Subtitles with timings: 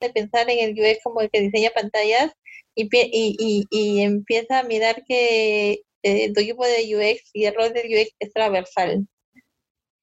[0.00, 2.32] de pensar en el UX como el que diseña pantallas
[2.74, 7.72] y, y, y, empieza a mirar que eh, tu equipo de UX y el rol
[7.72, 9.06] del UX es transversal.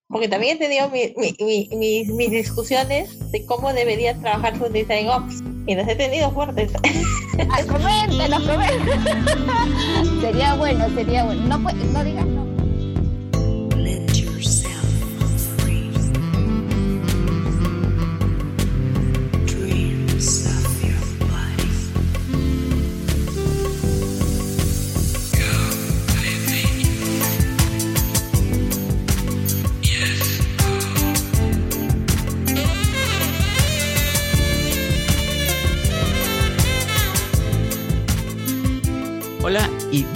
[0.09, 5.87] Porque también he tenido mis discusiones de cómo debería trabajar su Design Ops y las
[5.89, 6.71] he tenido fuertes.
[7.51, 10.21] Ay, coméntanos, coméntanos.
[10.21, 11.41] sería bueno, sería bueno.
[11.47, 12.46] No, no digas no.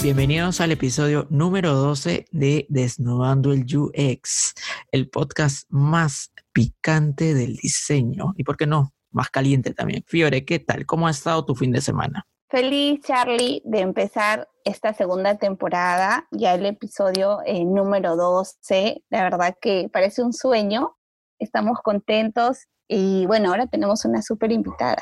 [0.03, 4.53] Bienvenidos al episodio número 12 de Desnudando el UX,
[4.91, 10.03] el podcast más picante del diseño y, ¿por qué no?, más caliente también.
[10.05, 10.85] Fiore, ¿qué tal?
[10.85, 12.27] ¿Cómo ha estado tu fin de semana?
[12.49, 19.03] Feliz, Charlie, de empezar esta segunda temporada, ya el episodio eh, número 12.
[19.09, 20.97] La verdad que parece un sueño.
[21.39, 25.01] Estamos contentos y bueno, ahora tenemos una súper invitada.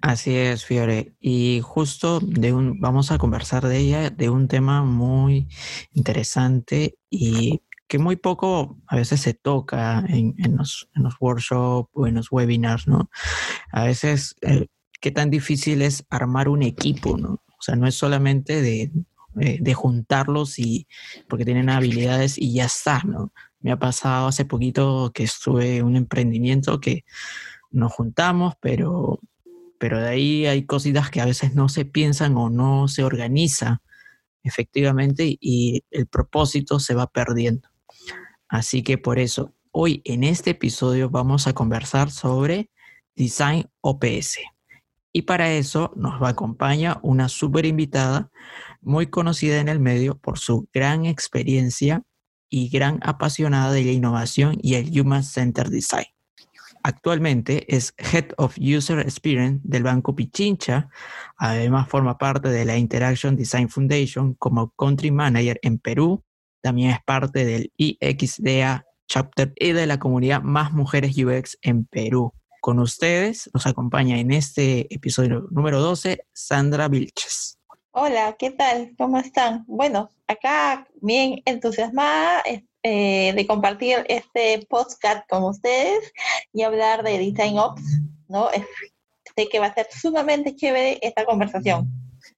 [0.00, 1.14] Así es, Fiore.
[1.20, 5.48] Y justo de un, vamos a conversar de ella, de un tema muy
[5.92, 12.06] interesante y que muy poco a veces se toca en, los, en los, workshops o
[12.06, 13.10] en los webinars, ¿no?
[13.72, 14.66] A veces, eh,
[15.00, 17.42] qué tan difícil es armar un equipo, ¿no?
[17.58, 18.92] O sea, no es solamente de,
[19.40, 20.86] eh, de juntarlos y
[21.28, 23.32] porque tienen habilidades y ya está, ¿no?
[23.60, 27.04] Me ha pasado hace poquito que estuve en un emprendimiento que
[27.70, 29.20] nos juntamos, pero
[29.78, 33.80] pero de ahí hay cositas que a veces no se piensan o no se organiza
[34.42, 37.68] efectivamente y el propósito se va perdiendo.
[38.48, 42.70] Así que por eso, hoy en este episodio vamos a conversar sobre
[43.14, 44.38] Design OPS.
[45.12, 48.30] Y para eso nos va a acompañar una súper invitada,
[48.80, 52.02] muy conocida en el medio por su gran experiencia
[52.48, 56.06] y gran apasionada de la innovación y el Human Centered Design.
[56.82, 60.88] Actualmente es Head of User Experience del Banco Pichincha.
[61.36, 66.22] Además forma parte de la Interaction Design Foundation como Country Manager en Perú.
[66.62, 72.32] También es parte del IXDA Chapter y de la comunidad Más Mujeres UX en Perú.
[72.60, 77.58] Con ustedes nos acompaña en este episodio número 12 Sandra Vilches.
[77.92, 78.94] Hola, ¿qué tal?
[78.98, 79.64] ¿Cómo están?
[79.66, 82.42] Bueno, acá bien entusiasmada,
[82.82, 86.12] eh, de compartir este podcast con ustedes
[86.52, 87.82] y hablar de Design Ops,
[88.28, 88.48] ¿no?
[89.36, 91.90] Sé que va a ser sumamente chévere esta conversación.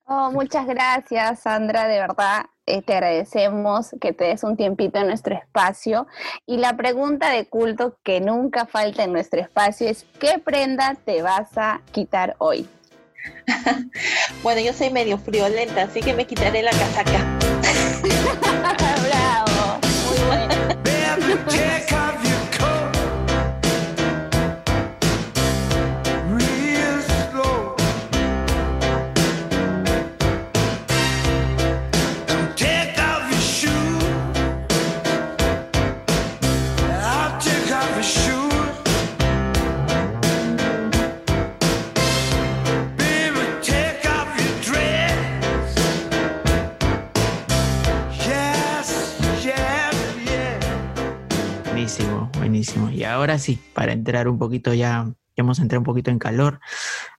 [0.04, 2.46] Oh, muchas gracias, Sandra, de verdad.
[2.66, 6.06] Eh, te agradecemos que te des un tiempito en nuestro espacio.
[6.46, 11.22] Y la pregunta de culto que nunca falta en nuestro espacio es, ¿qué prenda te
[11.22, 12.68] vas a quitar hoy?
[14.42, 17.38] bueno, yo soy medio friolenta, así que me quitaré la casaca.
[20.30, 21.92] Check
[52.92, 55.06] Y ahora sí, para entrar un poquito ya,
[55.36, 56.60] ya hemos entrado un poquito en calor.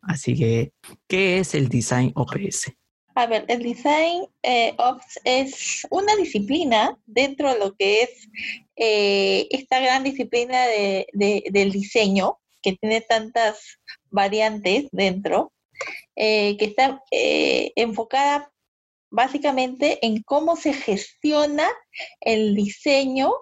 [0.02, 0.74] Así que,
[1.08, 2.74] ¿qué es el Design OPS?
[3.14, 8.30] A ver, el Design eh, Ops es una disciplina dentro de lo que es
[8.78, 11.06] eh, esta gran disciplina de,
[11.52, 15.52] del diseño, que tiene tantas variantes dentro,
[16.16, 18.52] eh, que está enfocada
[19.10, 21.68] básicamente en cómo se gestiona
[22.22, 23.34] el diseño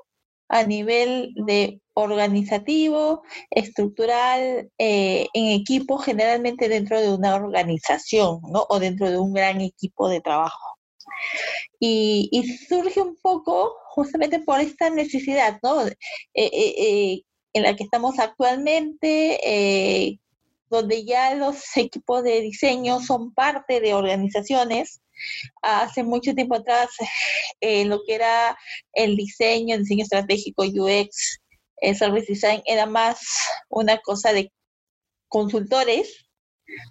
[0.50, 8.66] a nivel de organizativo, estructural, eh, en equipo, generalmente dentro de una organización, ¿no?
[8.70, 10.78] O dentro de un gran equipo de trabajo.
[11.79, 12.29] Y,
[12.68, 15.88] surge un poco justamente por esta necesidad, ¿no?
[15.88, 15.96] Eh,
[16.34, 17.22] eh,
[17.53, 19.40] en la que estamos actualmente,
[20.70, 25.02] donde ya los equipos de diseño son parte de organizaciones
[25.62, 26.90] hace mucho tiempo atrás
[27.62, 28.58] eh, lo que era
[28.94, 31.40] el diseño, el diseño estratégico, UX,
[31.78, 33.20] el service design era más
[33.70, 34.52] una cosa de
[35.28, 36.26] consultores,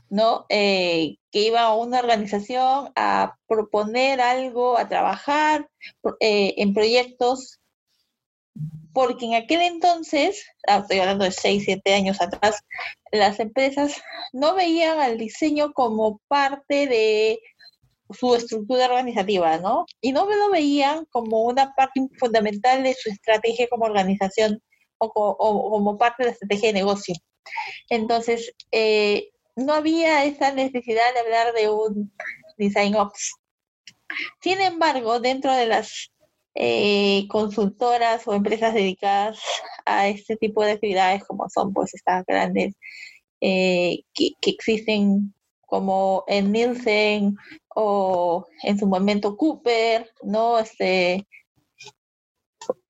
[0.09, 0.47] ¿no?
[0.49, 5.69] Eh, que iba a una organización a proponer algo, a trabajar
[6.21, 7.58] eh, en proyectos
[8.93, 12.65] porque en aquel entonces, ah, estoy hablando de 6, 7 años atrás,
[13.13, 14.01] las empresas
[14.33, 17.41] no veían al diseño como parte de
[18.11, 19.87] su estructura organizativa, ¿no?
[20.01, 24.63] Y no lo veían como una parte fundamental de su estrategia como organización
[24.99, 25.13] o,
[25.71, 27.15] como parte de la estrategia de negocio.
[27.91, 32.13] Entonces, eh, no había esa necesidad de hablar de un
[32.57, 33.35] design ops.
[34.41, 36.11] Sin embargo, dentro de las
[36.61, 39.39] eh, consultoras o empresas dedicadas
[39.87, 42.75] a este tipo de actividades, como son pues estas grandes
[43.41, 47.37] eh, que, existen como en Nielsen
[47.77, 50.59] o en su momento Cooper, ¿no?
[50.59, 51.29] Este,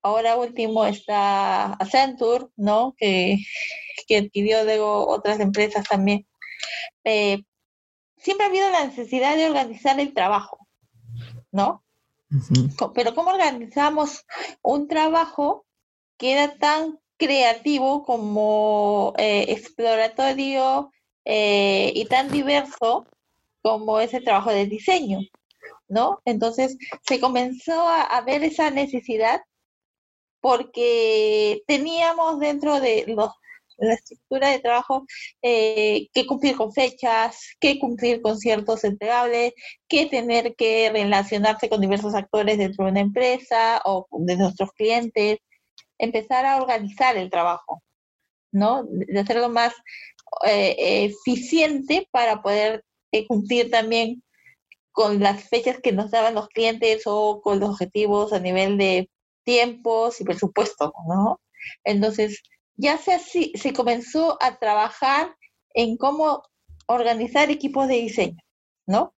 [0.00, 2.94] ahora último está Accenture, ¿no?
[2.96, 3.36] Que,
[4.16, 4.62] adquirió
[5.08, 6.26] otras empresas también.
[7.04, 7.42] Eh,
[8.16, 10.66] siempre ha habido la necesidad de organizar el trabajo,
[11.52, 11.84] ¿no?
[12.94, 14.24] Pero ¿cómo organizamos
[14.62, 15.64] un trabajo
[16.16, 20.92] que era tan creativo como eh, exploratorio
[21.24, 23.06] eh, y tan diverso
[23.62, 25.20] como ese trabajo de diseño,
[25.88, 26.20] ¿no?
[26.24, 29.42] Entonces se comenzó a ver esa necesidad
[30.40, 33.30] porque teníamos dentro de los
[33.78, 35.06] la estructura de trabajo,
[35.42, 39.54] eh, que cumplir con fechas, que cumplir con ciertos entregables,
[39.88, 45.38] que tener que relacionarse con diversos actores dentro de una empresa o de nuestros clientes,
[45.98, 47.82] empezar a organizar el trabajo,
[48.52, 48.84] ¿no?
[48.84, 49.74] De hacerlo más
[50.46, 54.22] eh, eficiente para poder eh, cumplir también
[54.92, 59.10] con las fechas que nos daban los clientes o con los objetivos a nivel de
[59.44, 61.40] tiempos y presupuesto, ¿no?
[61.84, 62.42] Entonces,
[62.78, 65.36] ya se, se comenzó a trabajar
[65.74, 66.42] en cómo
[66.86, 68.38] organizar equipos de diseño,
[68.86, 69.12] ¿no?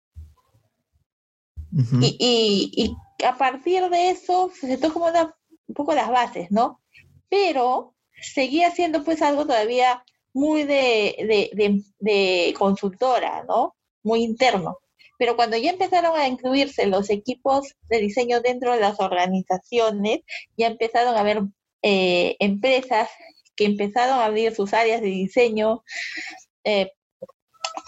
[2.01, 6.81] y, a partir de eso se sentó como un poco las bases, ¿no?
[7.27, 10.03] Pero seguía siendo pues algo todavía
[10.33, 11.51] muy de,
[11.99, 13.75] de, consultora, ¿no?
[14.03, 14.77] Muy interno.
[15.17, 20.21] Pero cuando ya empezaron a incluirse los equipos de diseño dentro de las organizaciones,
[20.55, 21.41] ya empezaron a haber
[21.81, 23.09] eh, empresas
[23.59, 25.83] que empezaron a abrir sus áreas de diseño,
[26.63, 26.93] eh,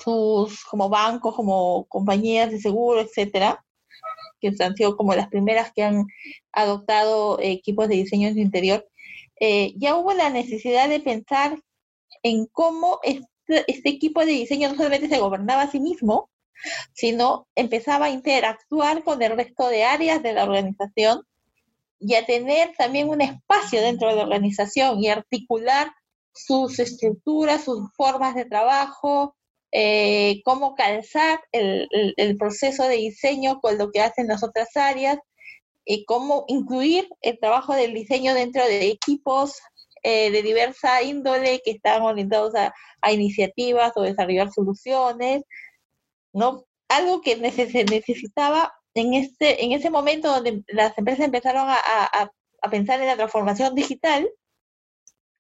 [0.04, 3.64] sus como bancos, como compañías de seguro, etcétera,
[4.42, 6.08] que han sido como las primeras que han
[6.52, 8.86] adoptado equipos de diseño en su interior,
[9.40, 11.58] eh, ya hubo la necesidad de pensar
[12.22, 16.30] en cómo este, este, equipo de diseño no solamente se gobernaba a sí mismo,
[16.92, 21.24] sino empezaba a interactuar con el resto de áreas de la organización
[22.02, 25.94] y a tener también un espacio dentro de la organización y articular
[26.34, 29.36] sus estructuras, sus formas de trabajo,
[29.72, 31.88] eh, cómo calzar el,
[32.38, 35.18] proceso de diseño con lo que hacen las otras áreas
[35.86, 39.60] y cómo incluir el trabajo del diseño dentro de equipos
[40.04, 42.74] eh, de diversa índole que están orientados a,
[43.12, 45.44] iniciativas o desarrollar soluciones,
[46.34, 46.66] ¿no?
[46.88, 52.32] Algo que se necesitaba en, este, en ese momento donde las empresas empezaron a,
[52.70, 54.30] pensar en la transformación digital,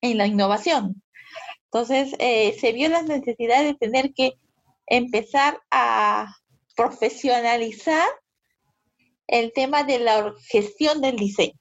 [0.01, 1.01] en la innovación.
[1.65, 4.33] Entonces, eh, se vio la necesidad de tener que
[4.87, 6.35] empezar a
[6.75, 8.07] profesionalizar
[9.27, 11.53] el tema de la gestión del diseño.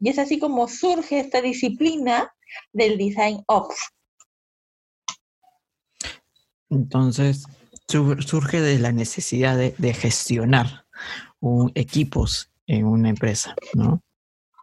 [0.00, 2.34] Y es así como surge esta disciplina
[2.72, 3.76] del Design Ops.
[6.70, 7.44] Entonces,
[7.86, 10.81] surge de la necesidad de gestionar
[11.74, 14.02] equipos en una empresa, ¿no?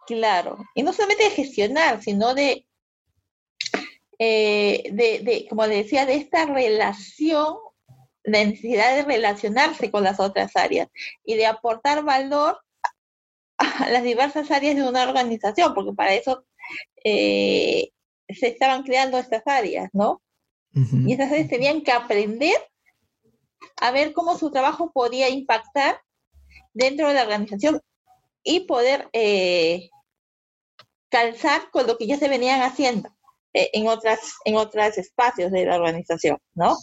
[0.06, 2.66] Claro, y no solamente de gestionar, sino de,
[4.18, 7.54] eh, de, como decía, de esta relación,
[8.24, 10.88] la necesidad de relacionarse con las otras áreas
[11.24, 12.58] y de aportar valor
[13.58, 16.44] a las diversas áreas de una organización, porque para eso
[17.04, 17.90] eh,
[18.28, 20.22] se estaban creando estas áreas, ¿no?
[20.72, 22.54] Y esas áreas tenían que aprender
[23.76, 26.00] a ver cómo su trabajo podía impactar
[26.72, 27.80] dentro de la organización
[28.42, 29.90] y poder eh,
[31.08, 33.10] calzar con lo que ya se venían haciendo
[33.52, 36.76] eh, en otras en otros espacios de la organización, ¿no?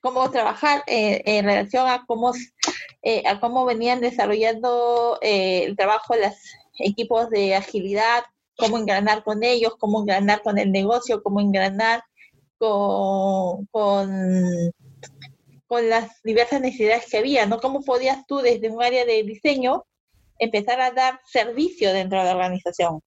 [0.00, 2.32] Cómo trabajar eh, en relación a cómo
[3.24, 6.34] a cómo venían desarrollando el trabajo los
[6.78, 8.24] equipos de agilidad,
[8.56, 12.02] cómo engranar con ellos, cómo engranar con el negocio, cómo engranar
[12.58, 14.72] con, con
[15.68, 17.60] con las diversas necesidades que había, ¿no?
[17.60, 19.84] ¿Cómo podías tú desde un área de diseño
[20.38, 23.00] empezar a dar servicio dentro de la organización?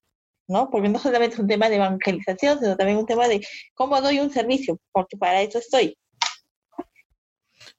[0.47, 0.69] ¿no?
[0.69, 4.19] Porque no solamente es un tema de evangelización, sino también un tema de cómo doy
[4.19, 5.97] un servicio, porque para eso estoy.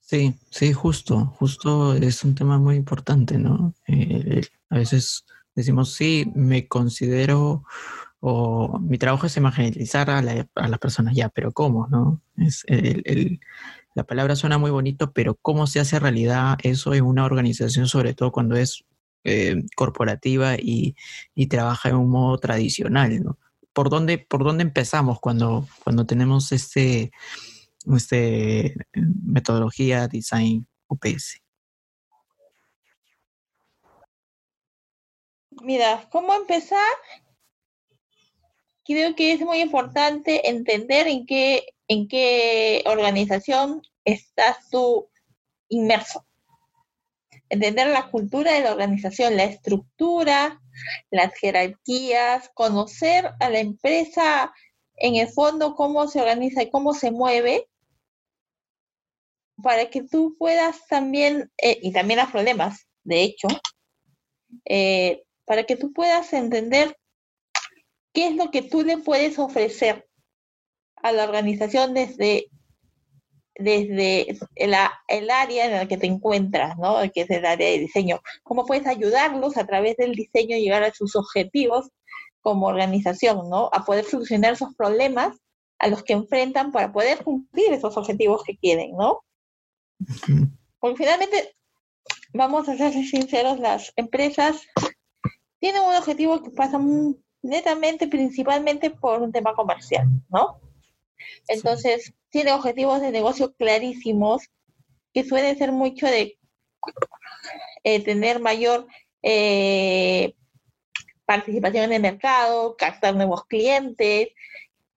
[0.01, 3.75] Sí, sí, justo, justo es un tema muy importante, ¿no?
[3.87, 5.25] Eh, a veces
[5.55, 7.65] decimos, sí, me considero
[8.21, 11.89] o mi trabajo es evangelizar a, las personas, ya, pero ¿cómo?
[11.89, 12.23] ¿no?
[12.37, 12.65] Es
[13.95, 18.15] la palabra suena muy bonito, pero ¿cómo se hace realidad eso en una organización, sobre
[18.15, 18.85] todo cuando es
[19.25, 20.95] eh, corporativa y,
[21.49, 23.23] trabaja en un modo tradicional?
[23.73, 27.11] ¿Por, dónde, ¿Por dónde empezamos cuando, cuando tenemos este,
[27.95, 31.43] este metodología design UPS?
[35.63, 36.79] Mira, ¿cómo empezar?
[38.85, 45.09] Creo que es muy importante entender en qué, en qué organización estás tú
[45.69, 46.27] inmerso.
[47.49, 50.61] Entender la cultura de la organización, la estructura,
[51.11, 54.53] las jerarquías, conocer a la empresa
[54.97, 57.69] en el fondo cómo se organiza y cómo se mueve,
[59.63, 63.49] para que tú puedas también, eh, y también los problemas, de hecho,
[64.65, 66.97] eh, para que tú puedas entender
[68.13, 70.07] qué es lo que tú le puedes ofrecer
[70.97, 72.49] a la organización desde,
[73.57, 76.97] desde el área en la que te encuentras, ¿no?
[77.13, 78.21] que es el área de diseño.
[78.43, 81.91] ¿Cómo puedes ayudarlos a través del diseño a llegar a sus objetivos
[82.43, 83.71] como organización, ¿no?
[83.73, 85.39] A poder solucionar esos problemas
[85.79, 89.21] a los que enfrentan para poder cumplir esos objetivos que quieren, ¿no?
[90.79, 91.55] Porque finalmente,
[92.35, 94.61] vamos a ser sinceros, las empresas
[95.61, 96.79] tienen un objetivo que pasa
[97.43, 100.61] netamente, principalmente por un tema comercial, ¿no?
[101.49, 104.49] Entonces, tiene objetivos de negocio clarísimos
[105.13, 106.39] que suelen ser mucho de
[107.85, 108.87] eh, tener mayor
[109.23, 110.35] eh,
[111.25, 114.29] participación en el mercado, captar nuevos clientes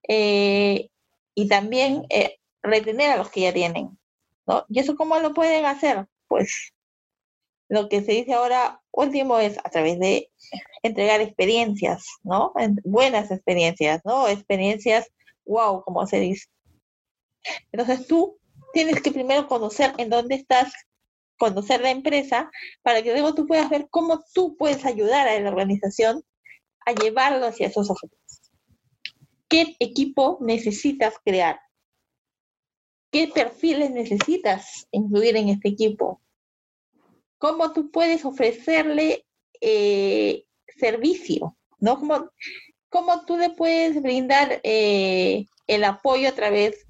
[0.08, 0.90] eh,
[1.34, 2.08] y también
[2.62, 3.98] retener a los que ya tienen,
[4.46, 4.66] ¿no?
[4.70, 6.08] ¿Y eso cómo lo pueden hacer?
[6.28, 6.74] Pues
[7.68, 10.30] lo que se dice ahora último es a través de
[10.86, 12.54] entregar experiencias, ¿no?
[12.84, 14.28] Buenas experiencias, ¿no?
[14.28, 15.08] Experiencias
[15.46, 16.48] wow, como se dice.
[17.72, 18.40] Entonces tú
[18.74, 20.74] tienes que primero conocer en dónde estás,
[21.38, 22.50] conocer la empresa,
[22.82, 26.24] para que luego tú puedas ver cómo tú puedes ayudar a la organización
[26.86, 28.52] a llevarlo hacia esos objetivos.
[29.48, 31.60] ¿Qué equipo necesitas crear?
[33.12, 36.22] ¿Qué perfiles necesitas incluir en este equipo?
[37.38, 39.26] cómo tú puedes ofrecerle
[39.62, 40.46] eh,
[40.78, 42.00] servicio, ¿no?
[42.00, 42.30] Cómo,
[42.90, 46.86] cómo, tú le puedes brindar eh, el apoyo a través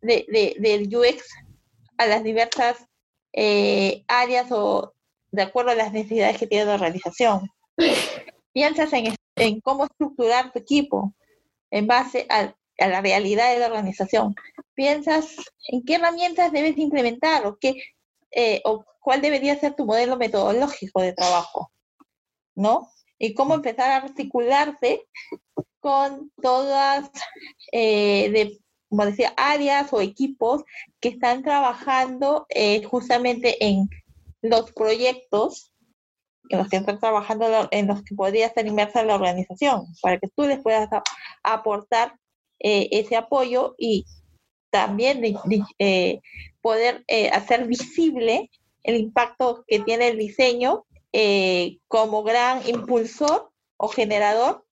[0.00, 1.24] de, del UX
[1.98, 2.86] a las diversas
[3.32, 4.92] eh, áreas o
[5.30, 7.48] de acuerdo a las necesidades que tiene la organización.
[8.52, 11.14] Piensas en, cómo estructurar tu equipo
[11.70, 14.34] en base a, a, la realidad de la organización.
[14.74, 15.36] Piensas
[15.68, 17.82] en qué herramientas debes implementar o qué,
[18.64, 21.70] o cuál debería ser tu modelo metodológico de trabajo,
[22.54, 22.88] ¿no?
[23.18, 25.06] Y cómo empezar a articularte
[25.80, 27.10] con todas,
[27.72, 30.64] eh, de, como decía, áreas o equipos
[30.98, 33.88] que están trabajando eh, justamente en
[34.40, 35.70] los proyectos
[36.50, 40.28] en los que están trabajando, en los que podría estar inmersa la organización, para que
[40.28, 40.90] tú les puedas
[41.42, 42.18] aportar
[42.58, 44.04] eh, ese apoyo y
[44.70, 45.22] también
[46.60, 47.02] poder
[47.32, 48.50] hacer visible
[48.82, 50.84] el impacto que tiene el diseño
[51.16, 54.64] eh, como gran impulsor o generador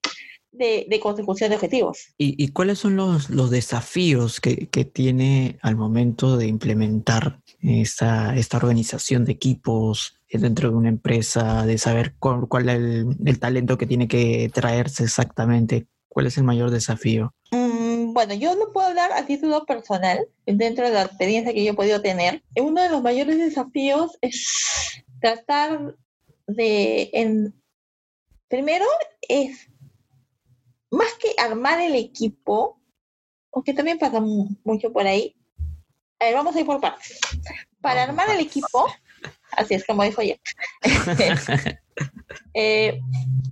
[0.51, 2.13] de, consecución de objetivos.
[2.17, 9.31] ¿Y, cuáles son los, desafíos que, tiene al momento de implementar esta, esta organización de
[9.31, 12.75] equipos dentro de una empresa, de saber cuál, es
[13.25, 15.87] el, talento que tiene que traerse exactamente?
[16.09, 17.33] ¿Cuál es el mayor desafío?
[17.51, 21.71] Mm, bueno, yo no puedo hablar a título personal, dentro de la experiencia que yo
[21.71, 22.43] he podido tener.
[22.59, 25.95] Uno de los mayores desafíos es tratar
[26.47, 27.53] de, en,
[28.47, 28.85] primero
[29.21, 29.69] es
[30.91, 32.79] más que armar el equipo,
[33.51, 34.21] aunque también pasa
[34.63, 35.35] mucho por ahí.
[36.19, 37.19] A ver, vamos a ir por partes.
[37.81, 38.87] Para armar el equipo,
[39.51, 40.35] así es como dijo yo.
[42.55, 42.99] Eh,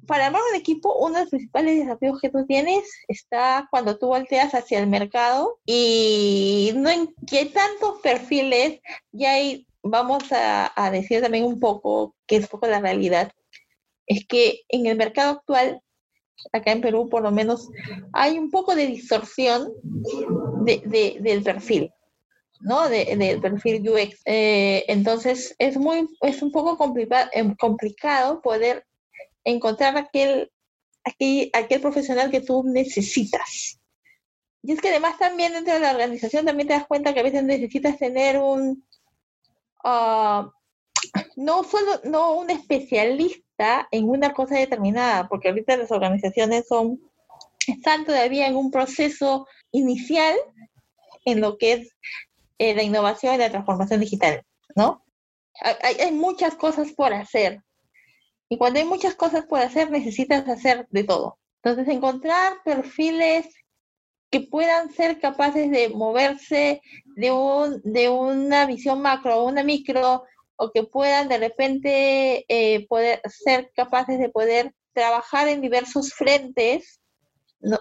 [0.08, 4.08] para armar un equipo, uno de los principales desafíos que tú tienes está cuando tú
[4.08, 8.80] volteas hacia el mercado y no en qué tantos perfiles
[9.12, 13.32] ya hay, vamos a, decir también un poco, que es un poco la realidad,
[14.06, 15.82] es que en el mercado actual,
[16.52, 17.70] acá en Perú por lo menos,
[18.14, 19.72] hay un poco de distorsión
[20.64, 21.92] del perfil.
[22.60, 22.88] ¿no?
[22.90, 24.22] De, del perfil UX.
[24.26, 26.78] Eh, entonces es muy, es un poco
[27.32, 28.86] em, complicado poder
[29.44, 30.52] encontrar aquel,
[31.04, 33.80] aquel, aquel profesional que tú necesitas.
[34.64, 37.24] Y es que además también dentro de la organización también te das cuenta que a
[37.24, 38.86] veces necesitas tener un,
[39.84, 40.52] ah,
[41.36, 46.66] no solo, no un especialista en una cosa determinada, porque ahorita las organizaciones
[47.68, 50.36] están todavía en un proceso inicial
[51.26, 51.96] en lo que es
[52.58, 54.44] eh, la innovación y la transformación digital,
[54.76, 55.04] ¿no?
[55.82, 57.62] Hay, hay muchas cosas por hacer.
[58.50, 61.38] Y cuando hay muchas cosas por hacer, necesitas hacer de todo.
[61.64, 63.48] Entonces, encontrar perfiles
[64.32, 70.24] que puedan ser capaces de moverse de, un, de una visión macro a una micro
[70.56, 77.02] o que puedan de repente eh, poder ser capaces de poder trabajar en diversos frentes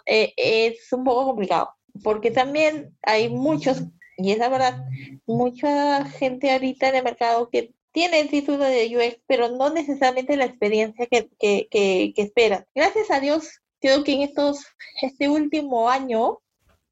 [0.07, 1.71] eh, es un poco complicado
[2.03, 3.83] porque también hay muchos
[4.17, 4.85] y es la verdad
[5.27, 10.37] mucha gente ahorita en el mercado que tiene el título de UX pero no necesariamente
[10.37, 12.67] la experiencia que, que, que, que esperan.
[12.75, 14.65] Gracias a Dios creo que en estos,
[15.03, 16.39] este último año,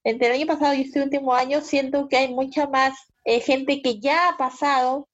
[0.05, 3.83] entre el año pasado y este último año, siento que hay mucha más eh, gente
[3.83, 5.09] que ya ha pasado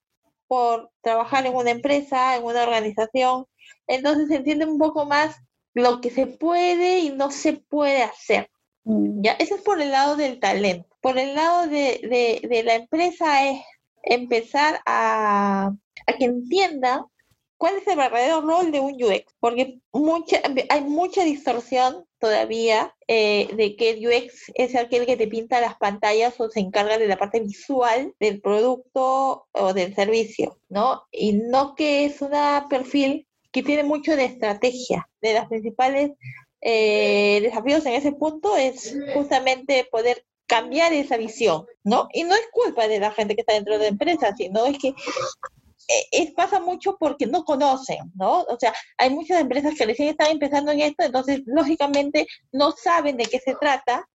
[0.47, 3.45] por trabajar en una empresa, en una organización,
[3.87, 5.35] entonces se entiende un poco más
[5.73, 8.49] lo que se puede y no se puede hacer.
[8.83, 9.21] Mm.
[9.21, 10.87] Ya, eso es por el lado del talento.
[11.01, 13.61] Por el lado de, de, la empresa es
[14.03, 15.71] empezar a,
[16.07, 17.05] a que entienda
[17.57, 23.49] cuál es el verdadero rol de un UX, porque mucha, hay mucha distorsión todavía eh,
[23.55, 27.07] de que el UX es aquel que te pinta las pantallas o se encarga de
[27.07, 31.03] la parte visual del producto o del servicio, ¿no?
[31.11, 32.31] Y no que es un
[32.69, 35.07] perfil que tiene mucho de estrategia.
[35.21, 36.11] De las principales
[36.61, 42.07] eh, desafíos en ese punto es justamente poder cambiar esa visión, ¿no?
[42.13, 44.77] Y no es culpa de la gente que está dentro de la empresa, sino es
[44.77, 44.93] que
[45.87, 48.41] es, pasa mucho porque no conocen, ¿no?
[48.43, 53.17] O sea, hay muchas empresas que recién están empezando en esto, entonces lógicamente no saben
[53.17, 54.07] de qué se trata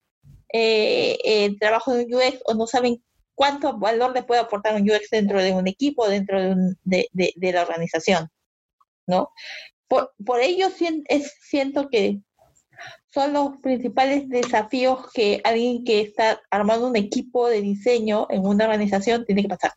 [0.53, 3.03] eh, el trabajo de un UX o no saben
[3.35, 7.09] cuánto valor le puede aportar un UX dentro de un equipo, dentro de, un, de,
[7.13, 8.29] de, la organización,
[9.07, 9.31] ¿no?
[9.87, 10.69] Por, por ello
[11.09, 12.21] es, siento que
[13.13, 18.65] son los principales desafíos que alguien que está armando un equipo de diseño en una
[18.65, 19.73] organización tiene que pasar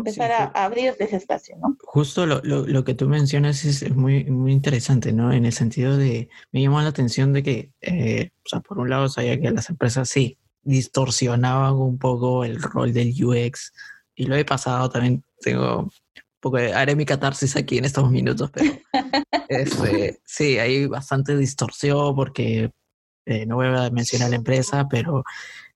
[0.00, 1.76] empezar a, abrir ese espacio, ¿no?
[1.84, 5.32] Justo lo, lo, que tú mencionas es muy, muy interesante, ¿no?
[5.32, 8.90] En el sentido de, me llamó la atención de que, eh, o sea, por un
[8.90, 13.72] lado sabía que las empresas sí distorsionaban un poco el rol del UX
[14.14, 15.90] y lo he pasado también, tengo un
[16.40, 18.72] poco de, haré mi catarsis aquí en estos minutos, pero
[19.48, 22.70] este, sí, hay bastante distorsión porque
[23.26, 25.24] eh, no voy a mencionar la empresa, pero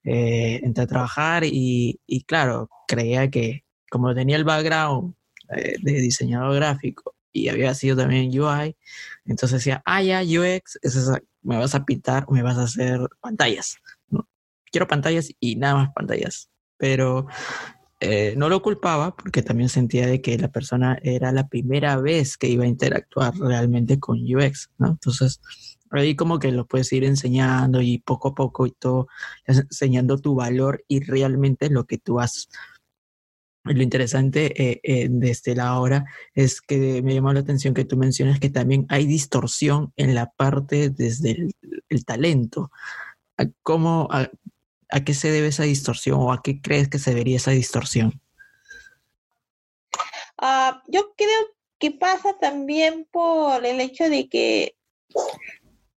[0.05, 3.64] eh, entré a trabajar y, y claro, creía que
[3.95, 5.15] como tenía el background
[5.55, 8.77] eh, de diseñador gráfico y había sido también UI,
[9.25, 11.09] entonces decía, ah, ya, UX, es
[11.43, 13.77] me vas a pintar, me vas a hacer pantallas.
[14.73, 16.51] Quiero pantallas y nada más pantallas.
[16.77, 17.29] Pero
[18.01, 22.37] eh, no lo culpaba porque también sentía de que la persona era la primera vez
[22.37, 24.89] que iba a interactuar realmente con UX, ¿no?
[24.89, 25.41] Entonces,
[25.93, 29.07] ahí como que lo puedes ir enseñando y poco a poco y todo,
[29.47, 32.49] enseñando tu valor y realmente lo que tú has
[33.65, 37.87] lo interesante eh, eh, de este lado ahora es que me llamó la atención que
[37.87, 41.49] tú mencionas que también hay distorsión en la parte desde
[41.89, 42.71] el, talento.
[43.63, 44.31] ¿Cómo, a,
[45.05, 48.21] qué se debe esa distorsión o a qué crees que se debería esa distorsión?
[50.37, 54.77] Ah, yo creo que pasa también por el hecho de que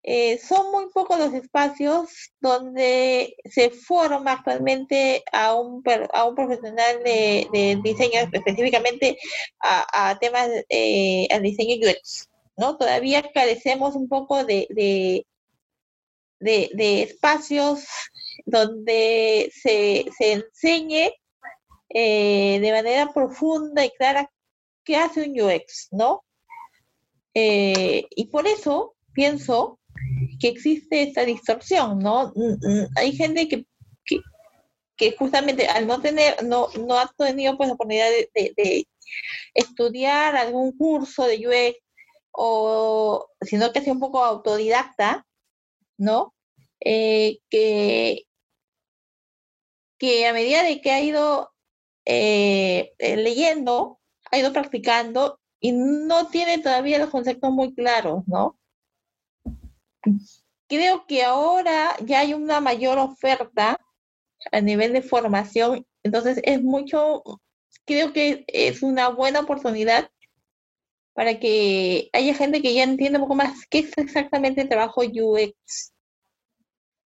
[0.10, 7.04] eh, son muy pocos los espacios donde se forma actualmente a un, a un profesional
[7.04, 9.17] de, diseño, específicamente
[9.60, 12.78] a, temas, eh, al diseño UX, ¿no?
[12.78, 15.26] Todavía carecemos un poco de,
[16.39, 17.84] de, espacios
[18.46, 21.12] donde se, se enseñe
[21.89, 24.32] eh, de manera profunda y clara
[24.86, 26.24] qué hace un UX, ¿no?
[27.39, 29.78] y por eso pienso
[30.39, 32.32] que existe esta distorsión, ¿no?
[32.36, 33.65] Mm, mm, hay gente que,
[34.95, 38.88] que, justamente al no tener, no, no ha tenido pues la oportunidad de,
[39.54, 41.80] estudiar algún curso de UX
[42.32, 45.26] o sino que sea un poco autodidacta,
[45.97, 46.34] ¿no?
[46.80, 48.23] Eh, que,
[49.97, 51.52] que a medida de que ha ido
[52.06, 54.00] eh, eh, leyendo,
[54.32, 58.58] ha ido practicando y no tiene todavía los conceptos muy claros, ¿no?
[60.67, 63.80] Creo que ahora ya hay una mayor oferta
[64.52, 67.24] a nivel de formación, entonces es mucho,
[67.86, 70.10] creo que es una buena oportunidad
[71.13, 75.02] para que haya gente que ya entienda un poco más qué es exactamente el trabajo
[75.02, 75.93] UX.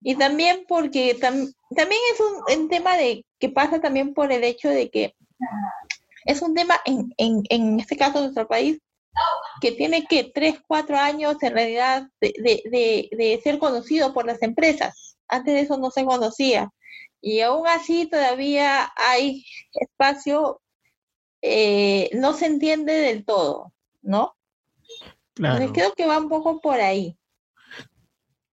[0.01, 4.89] Y también porque también es un, tema de que pasa también por el hecho de
[4.89, 5.15] que
[6.25, 8.79] es un tema en, en, en este caso en nuestro país
[9.61, 14.41] que tiene que tres, cuatro años en realidad de, de, de, ser conocido por las
[14.41, 15.17] empresas.
[15.27, 16.71] Antes de eso no se conocía.
[17.21, 20.61] Y aún así todavía hay espacio,
[21.41, 24.35] eh, no se entiende del todo, ¿no?
[25.33, 25.71] Claro.
[25.71, 27.17] creo que va un poco por ahí.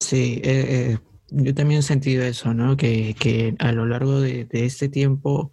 [0.00, 2.76] Sí, eh, eh, yo también he sentido eso, ¿no?
[2.76, 5.52] Que, que a lo largo de, este tiempo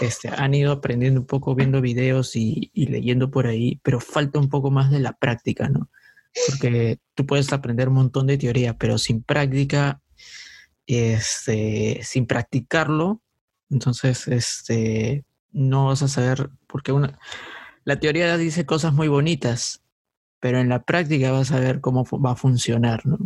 [0.00, 4.48] este, han ido aprendiendo un poco, viendo videos y, leyendo por ahí, pero falta un
[4.48, 5.90] poco más de la práctica, ¿no?
[6.48, 10.02] Porque tú puedes aprender un montón de teoría, pero sin práctica,
[10.86, 13.22] este, sin practicarlo,
[13.70, 17.18] entonces este, no vas a saber, porque una,
[17.84, 19.82] la teoría dice cosas muy bonitas,
[20.40, 23.18] pero en la práctica vas a ver cómo va a funcionar, ¿no?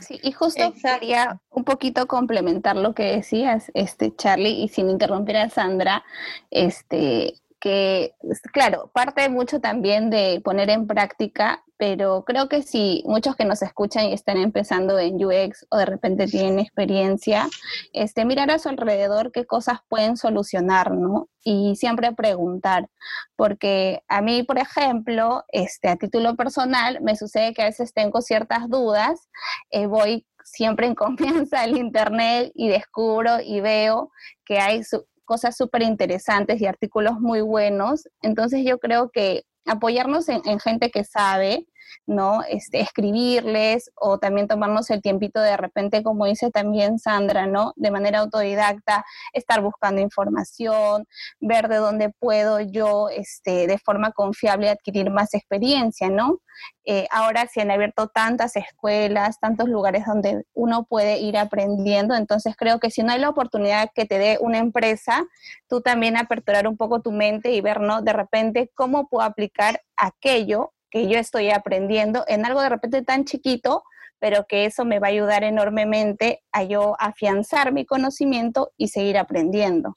[0.00, 5.36] Sí, y justo quería un poquito complementar lo que decías, este Charlie, y sin interrumpir
[5.36, 6.04] a Sandra,
[6.50, 8.14] este, que,
[8.52, 13.62] claro, parte mucho también de poner en práctica, pero creo que si muchos que nos
[13.62, 17.48] escuchan y están empezando en UX o de repente tienen experiencia,
[17.92, 21.28] este, mirar a su alrededor qué cosas pueden solucionar, ¿no?
[21.42, 22.88] Y siempre preguntar,
[23.36, 28.20] porque a mí, por ejemplo, este, a título personal, me sucede que a veces tengo
[28.22, 29.28] ciertas dudas,
[29.70, 30.94] eh, voy siempre en
[31.46, 34.10] confianza al internet y descubro y veo
[34.44, 34.82] que hay
[35.30, 38.08] cosas súper interesantes y artículos muy buenos.
[38.20, 41.68] Entonces yo creo que apoyarnos en, gente que sabe,
[42.06, 42.42] ¿no?
[42.48, 47.72] Este, escribirles o también tomarnos el tiempito de repente, como dice también Sandra, ¿no?
[47.76, 51.06] De manera autodidacta, estar buscando información,
[51.40, 56.40] ver de dónde puedo yo, este, de forma confiable adquirir más experiencia, ¿no?
[56.84, 62.54] Eh, ahora se han abierto tantas escuelas, tantos lugares donde uno puede ir aprendiendo, entonces
[62.56, 65.24] creo que si no hay la oportunidad que te dé una empresa,
[65.68, 68.02] tú también aperturar un poco tu mente y ver, ¿no?
[68.02, 73.24] De repente, cómo puedo aplicar aquello que yo estoy aprendiendo en algo de repente tan
[73.24, 73.82] chiquito,
[74.18, 79.16] pero que eso me va a ayudar enormemente a yo afianzar mi conocimiento y seguir
[79.18, 79.94] aprendiendo.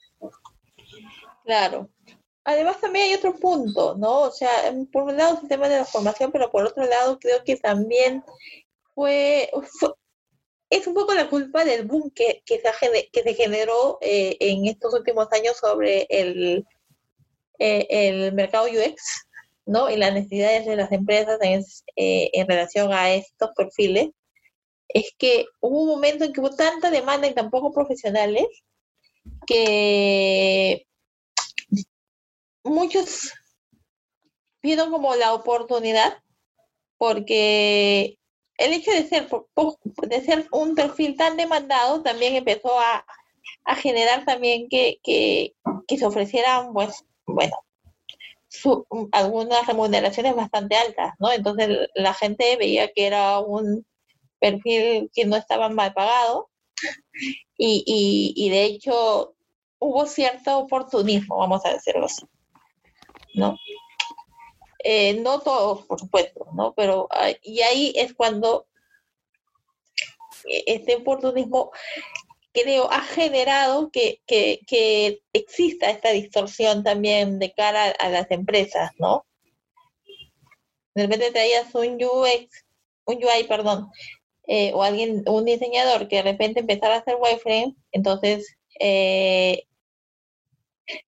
[1.44, 1.90] Claro.
[2.44, 4.20] Además también hay otro punto, ¿no?
[4.22, 4.50] O sea,
[4.92, 8.22] por un lado el sistema de la formación, pero por otro lado creo que también
[8.94, 9.50] fue,
[10.70, 14.66] es un poco la culpa del boom que, que, se, que se generó eh, en
[14.66, 16.66] estos últimos años sobre el,
[17.58, 19.23] eh, el mercado UX,
[19.66, 19.90] ¿no?
[19.90, 21.64] Y las necesidades de las empresas en,
[21.96, 24.10] eh, en relación a estos perfiles,
[24.88, 28.46] es que hubo un momento en que hubo tanta demanda y tan pocos profesionales
[29.46, 30.86] que
[32.62, 33.32] muchos
[34.62, 36.22] vieron como la oportunidad
[36.96, 38.18] porque
[38.56, 39.28] el hecho de ser
[40.08, 43.04] de ser un perfil tan demandado también empezó a,
[43.64, 45.54] a generar también que, que,
[45.86, 47.54] que, se ofrecieran pues bueno
[49.12, 51.32] algunas remuneraciones bastante altas, ¿no?
[51.32, 53.86] Entonces la gente veía que era un
[54.38, 56.50] perfil que no estaba mal pagado
[57.56, 59.34] y, y, de hecho
[59.78, 62.26] hubo cierto oportunismo, vamos a decirlo así,
[63.34, 63.56] ¿no?
[64.80, 66.74] Eh, no todos, por supuesto, ¿no?
[66.74, 68.66] Pero ah, y ahí es cuando
[70.44, 71.70] este oportunismo
[72.54, 79.26] creo, ha generado que, que, exista esta distorsión también de cara a, las empresas, ¿no?
[80.94, 82.64] De repente traías un UX,
[83.06, 83.90] un UI, perdón,
[84.46, 89.64] eh, o alguien, un diseñador que de repente empezara a hacer wireframe, entonces eh,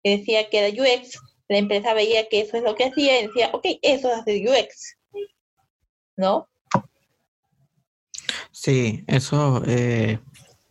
[0.03, 3.51] decía que era UX, la empresa veía que eso es lo que hacía y decía,
[3.53, 4.97] ok, eso es hacer UX,
[6.17, 6.49] ¿no?
[8.51, 10.19] Sí, eso eh,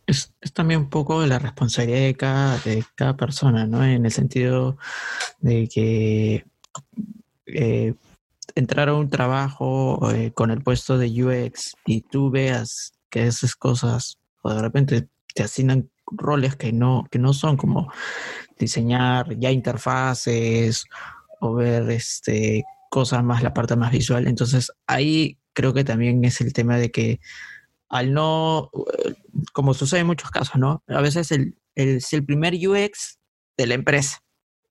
[0.06, 3.84] es, también un poco la responsabilidad de cada, de cada persona, ¿no?
[3.84, 4.78] En el sentido
[5.40, 6.44] de que
[7.46, 7.94] eh,
[8.54, 13.54] entrar a un trabajo eh, con el puesto de UX y tú veas que esas
[13.56, 17.90] cosas, o de repente te asignan roles que no, que no son como
[18.58, 20.84] diseñar ya interfaces
[21.40, 24.26] o ver este cosas más, la parte más visual.
[24.26, 27.20] Entonces ahí creo que también es el tema de que
[27.88, 28.70] al no,
[29.52, 30.82] como sucede en muchos casos, ¿no?
[30.88, 33.18] A veces el, el, es el primer UX
[33.56, 34.20] de la empresa.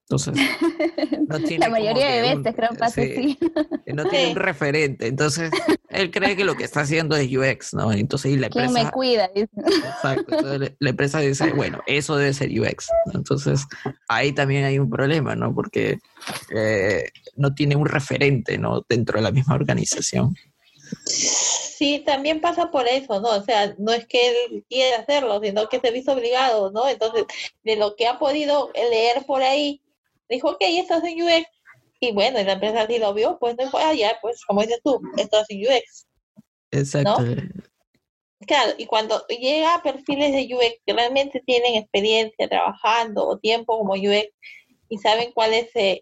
[0.08, 0.36] Entonces,
[1.28, 3.40] no tiene la mayoría de veces creo que pasa así.
[3.88, 5.08] No tiene un referente.
[5.08, 5.50] Entonces,
[5.90, 7.92] él cree que lo que está haciendo es UX, ¿no?
[7.92, 8.72] Entonces, y la empresa.
[8.72, 9.32] ¿Quién me cuida?
[9.34, 10.36] Exacto.
[10.36, 12.88] Entonces, la empresa dice, bueno, eso debe ser UX.
[13.16, 13.66] Entonces,
[14.08, 15.56] ahí también hay un problema, ¿no?
[15.56, 15.98] Porque
[16.56, 18.86] eh, no tiene un referente, ¿no?
[18.88, 20.36] Dentro de la misma organización.
[21.78, 23.30] Sí, también pasa por eso, ¿no?
[23.32, 26.88] O sea, no es que él quiera hacerlo, sino que se visto obligado, ¿no?
[26.88, 27.26] Entonces,
[27.64, 29.82] de lo que ha podido leer por ahí,
[30.30, 31.46] dijo, ok, esto es un UX,
[32.00, 35.02] y bueno, la empresa así lo vio, pues no fue allá, pues como dices tú,
[35.18, 36.08] esto es un UX.
[36.72, 37.26] Exacto.
[38.48, 43.78] Claro, y cuando llega a perfiles de UX que realmente tienen experiencia trabajando o tiempo
[43.78, 44.30] como UX
[44.88, 46.02] y saben cuál es, eh,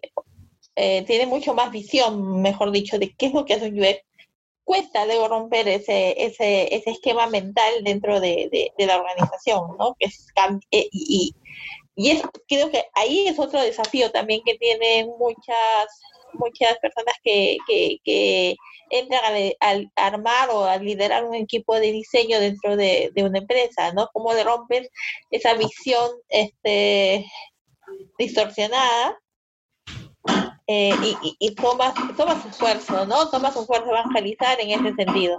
[0.76, 3.98] eh, tienen mucho más visión, mejor dicho, de qué es lo que hace un UX,
[4.64, 9.94] cuesta luego romper ese, ese, ese esquema mental dentro de, de, la organización, ¿no?
[9.98, 10.26] Que es,
[10.70, 11.34] eh, y,
[11.96, 15.88] y es, creo que ahí es otro desafío también que tienen muchas
[16.34, 18.56] muchas personas que, que, que
[18.90, 19.22] entran
[19.60, 24.08] al, armar o a liderar un equipo de diseño dentro de, una empresa, ¿no?
[24.12, 24.86] Cómo le rompen
[25.30, 27.26] esa visión este,
[28.18, 29.18] distorsionada
[30.66, 33.28] eh, y, y, tomas, tomas esfuerzo, ¿no?
[33.28, 35.36] Tomas esfuerzo evangelizar en ese sentido.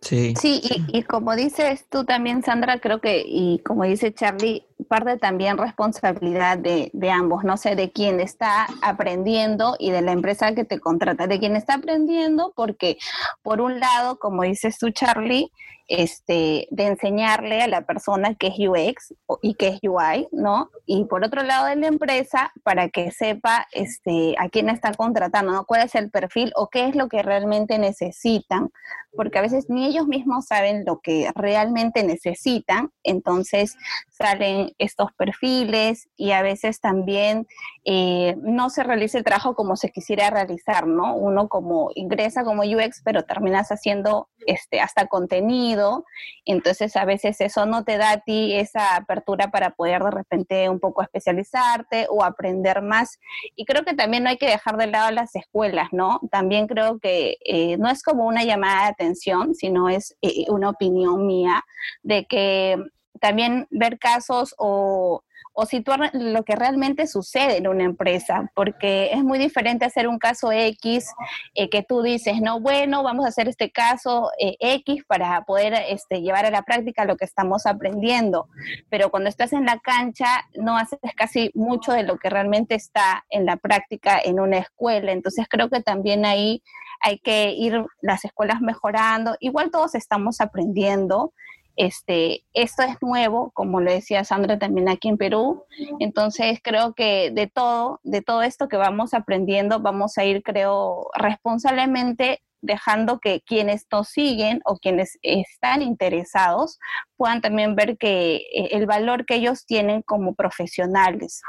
[0.00, 4.64] Sí, sí y, y, como dices tú también, Sandra, creo que, y como dice Charlie,
[4.88, 10.12] parte también responsabilidad de, de, ambos, no sé, de quien está aprendiendo y de la
[10.12, 12.98] empresa que te contrata, de quien está aprendiendo, porque
[13.42, 15.50] por un lado, como dices tú, Charlie,
[15.88, 20.70] este, de enseñarle a la persona que es UX y que es UI, ¿no?
[20.84, 25.52] Y por otro lado de la empresa, para que sepa este, a quién está contratando,
[25.52, 25.64] ¿no?
[25.64, 28.70] cuál es el perfil o qué es lo que realmente necesitan,
[29.14, 33.76] porque a veces ni ellos mismos saben lo que realmente necesitan, entonces
[34.10, 37.46] salen estos perfiles y a veces también
[37.84, 41.14] eh, no se realiza el trabajo como se quisiera realizar, ¿no?
[41.14, 46.04] Uno como ingresa como UX, pero terminas haciendo este, hasta contenido,
[46.44, 50.68] entonces a veces eso no te da a ti esa apertura para poder de repente
[50.68, 53.18] un poco especializarte o aprender más.
[53.54, 56.20] Y creo que también no hay que dejar de lado las escuelas, ¿no?
[56.30, 60.70] También creo que eh, no es como una llamada de atención, sino es eh, una
[60.70, 61.62] opinión mía
[62.02, 62.76] de que
[63.20, 65.22] también ver casos o,
[65.66, 70.52] situar lo que realmente sucede en una empresa, porque es muy diferente hacer un caso
[70.52, 71.06] X
[71.54, 75.72] eh, que tú dices, no, bueno, vamos a hacer este caso eh, X para poder
[75.88, 78.48] este, llevar a la práctica lo que estamos aprendiendo,
[78.90, 80.26] pero cuando estás en la cancha
[80.56, 85.12] no haces casi mucho de lo que realmente está en la práctica en una escuela,
[85.12, 86.62] entonces creo que también ahí
[87.00, 91.32] hay que ir las escuelas mejorando, igual todos estamos aprendiendo,
[91.76, 95.64] este, esto es nuevo, como le decía Sandra también aquí en Perú.
[96.00, 101.08] Entonces creo que de todo, de todo esto que vamos aprendiendo, vamos a ir, creo,
[101.14, 106.78] responsablemente dejando que quienes nos siguen o quienes están interesados
[107.16, 111.42] puedan también ver que eh, el valor que ellos tienen como profesionales.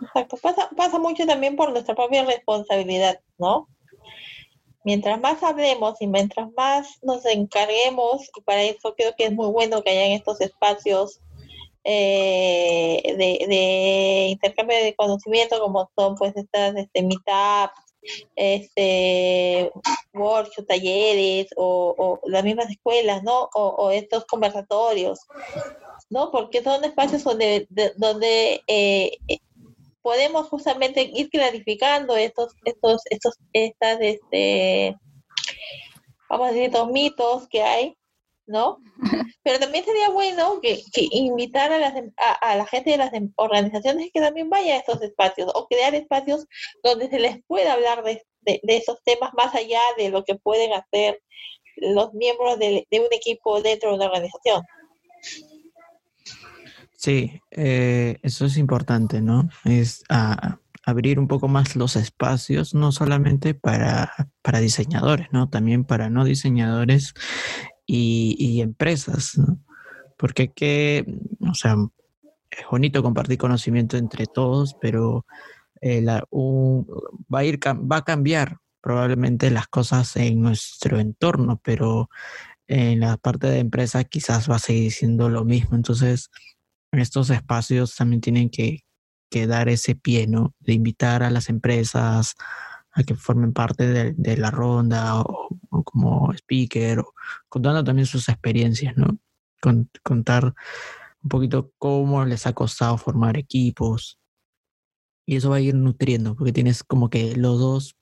[0.00, 3.68] Exacto, pasa, pasa mucho también por nuestra propia responsabilidad, ¿no?
[4.84, 9.48] Mientras más hablemos y mientras más nos encarguemos, y para eso creo que es muy
[9.48, 11.20] bueno que hayan estos espacios
[11.84, 17.88] eh, de, intercambio de conocimiento, como son pues estas este, meetups,
[18.36, 19.70] este,
[20.12, 23.48] workshops, talleres o, las mismas escuelas, ¿no?
[23.54, 25.20] O, estos conversatorios,
[26.10, 26.30] ¿no?
[26.30, 29.18] Porque son espacios donde, donde eh,
[30.08, 34.96] podemos justamente ir clarificando estos, estos, estos, estas, este,
[36.30, 37.94] vamos a decir, estos mitos que hay,
[38.46, 38.78] ¿no?
[39.42, 43.30] Pero también sería bueno que, invitar a, las, em, a, la gente de las em,
[43.36, 46.46] organizaciones que también vaya a estos espacios o crear espacios
[46.82, 50.72] donde se les pueda hablar de, de, esos temas más allá de lo que pueden
[50.72, 51.20] hacer
[51.76, 54.62] los miembros de, de un equipo dentro de una organización.
[56.98, 59.48] Sí, eh, eso es importante, ¿no?
[59.64, 60.02] Es
[60.84, 65.48] abrir un poco más los espacios, no solamente para, para diseñadores, ¿no?
[65.48, 67.14] También para no diseñadores
[67.86, 69.60] y, empresas, ¿no?
[70.16, 71.06] Porque que,
[71.48, 71.76] o sea,
[72.50, 75.24] es bonito compartir conocimiento entre todos, pero
[75.80, 82.10] eh, va, a ir, va a cambiar probablemente las cosas en nuestro entorno, pero
[82.66, 85.76] en la parte de empresa quizás va a seguir siendo lo mismo.
[85.76, 86.30] Entonces,
[86.92, 88.84] estos espacios también tienen que,
[89.46, 90.54] dar ese pie, ¿no?
[90.58, 92.34] De invitar a las empresas
[92.92, 95.50] a que formen parte de, la ronda o,
[95.84, 97.14] como speaker, o
[97.48, 99.18] contando también sus experiencias, ¿no?
[100.02, 100.54] contar
[101.22, 104.18] un poquito cómo les ha costado formar equipos.
[105.26, 107.96] Y eso va a ir nutriendo, porque tienes como que los dos,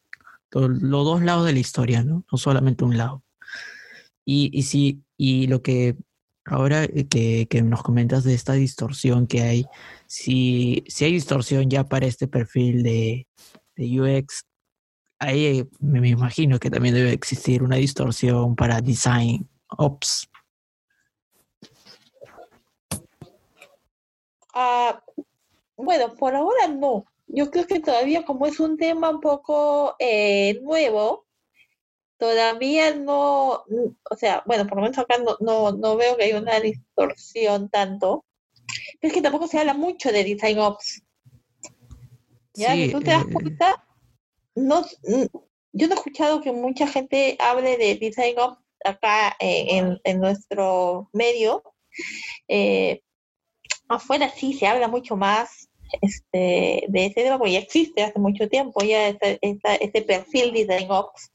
[0.52, 2.24] los dos lados de la historia, ¿no?
[2.30, 3.24] No solamente un lado.
[4.24, 5.96] Y, y y lo que
[6.46, 7.06] Ahora eh,
[7.48, 9.66] que, nos comentas de esta distorsión que hay,
[10.06, 13.26] si, si hay distorsión ya para este perfil de,
[13.76, 14.46] UX,
[15.18, 20.28] ahí eh, me, imagino que también debe existir una distorsión para Design Ops.
[24.54, 25.02] Ah,
[25.76, 27.04] bueno, por ahora no.
[27.26, 31.25] Yo creo que todavía como es un tema un poco eh, nuevo,
[32.18, 33.64] todavía no,
[34.10, 37.68] o sea, bueno, por lo menos acá no, no, no veo que hay una distorsión
[37.68, 38.24] tanto.
[39.00, 41.02] Pero es que tampoco se habla mucho de Design Ops.
[42.54, 43.86] Ya, si tú te das eh, cuenta,
[44.54, 44.84] no,
[45.72, 51.10] yo no he escuchado que mucha gente hable de Design Ops acá en, en nuestro
[51.12, 51.62] medio.
[52.48, 53.02] Eh,
[53.88, 55.68] afuera sí se habla mucho más
[56.00, 61.30] este, de ese tema, porque ya existe hace mucho tiempo ya este perfil Design Ops,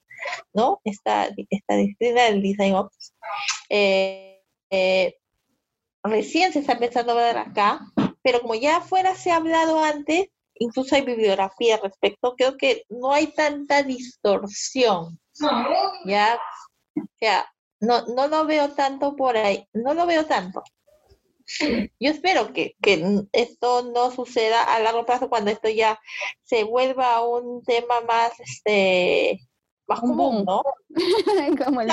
[0.54, 0.82] ¿no?
[0.84, 3.14] Esta, esta disciplina del Design Ops.
[3.70, 5.16] Eh, eh,
[6.04, 7.82] recién se está empezando a ver acá,
[8.22, 12.84] pero como ya afuera se ha hablado antes, incluso hay bibliografía al respecto, creo que
[12.90, 15.20] no hay tanta distorsión.
[16.06, 16.40] Ya,
[17.80, 20.64] no, no lo veo tanto por ahí, no lo veo tanto.
[22.00, 26.00] Yo espero que, que, esto no suceda a largo plazo cuando esto ya
[26.44, 29.40] se vuelva un tema más este
[29.92, 30.62] más común, ¿no?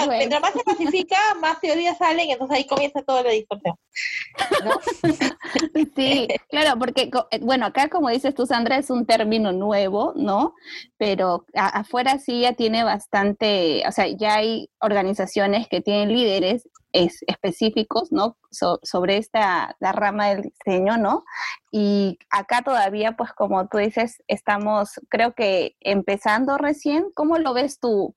[0.08, 3.76] mientras más se pacifica, más teorías salen, entonces ahí comienza toda la distorsión.
[5.96, 10.54] sí, claro, porque, eh, bueno, acá como dices tú, Sandra, es un término nuevo, ¿no?
[10.96, 17.22] Pero afuera sí ya tiene bastante, o sea, ya hay organizaciones que tienen líderes es,
[17.26, 18.36] específicos, ¿no?
[18.50, 21.24] sobre esta, la rama del diseño, ¿no?
[21.70, 27.10] Y acá todavía, pues como tú dices, estamos, creo que empezando recién.
[27.14, 28.14] ¿Cómo lo ves tú,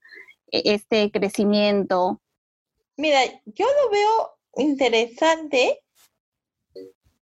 [0.52, 2.22] e, este crecimiento?
[2.98, 5.84] Mira, yo lo veo interesante.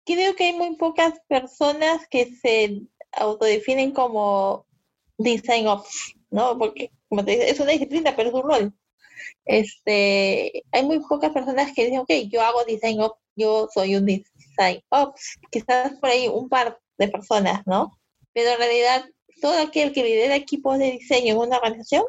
[0.05, 2.83] Creo que hay muy pocas personas que se
[3.13, 4.67] autodefinen como
[5.19, 6.59] design ops, ¿no?
[6.59, 8.75] Porque, como te dice, es una disciplina, pero es un rol
[9.45, 14.07] este, hay muy pocas personas que dicen, ok, yo hago design ops, yo soy un
[14.07, 17.99] design ops, quizás por ahí un par de personas, ¿no?
[18.33, 19.05] Pero en realidad
[19.41, 22.05] todo aquel que lidera equipos de diseño en una organización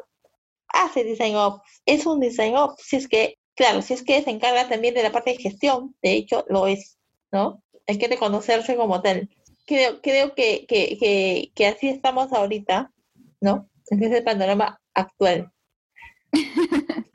[0.68, 4.30] hace design ops, es un design ops, si es que, claro, si es que se
[4.30, 6.98] encarga también de la parte de gestión, de hecho lo es,
[7.32, 7.62] ¿no?
[7.86, 9.28] Hay que reconocerse como tal.
[9.66, 12.92] Creo, creo que, que, que, así estamos ahorita,
[13.40, 13.68] ¿no?
[13.88, 15.52] Ese es el panorama actual.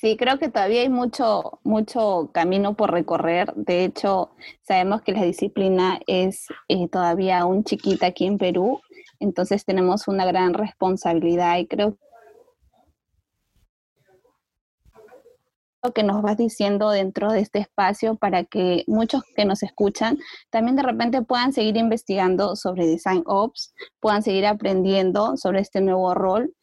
[0.00, 3.52] Sí, creo que todavía hay mucho, mucho camino por recorrer.
[3.54, 4.30] De hecho,
[4.62, 8.80] sabemos que la disciplina es eh, todavía aún chiquita aquí en Perú,
[9.18, 11.96] entonces tenemos una gran responsabilidad y creo
[15.94, 20.18] que nos vas diciendo dentro de este espacio para que muchos que nos escuchan
[20.50, 26.12] también de repente puedan seguir investigando sobre Design Ops, puedan seguir aprendiendo sobre este nuevo
[26.14, 26.54] rol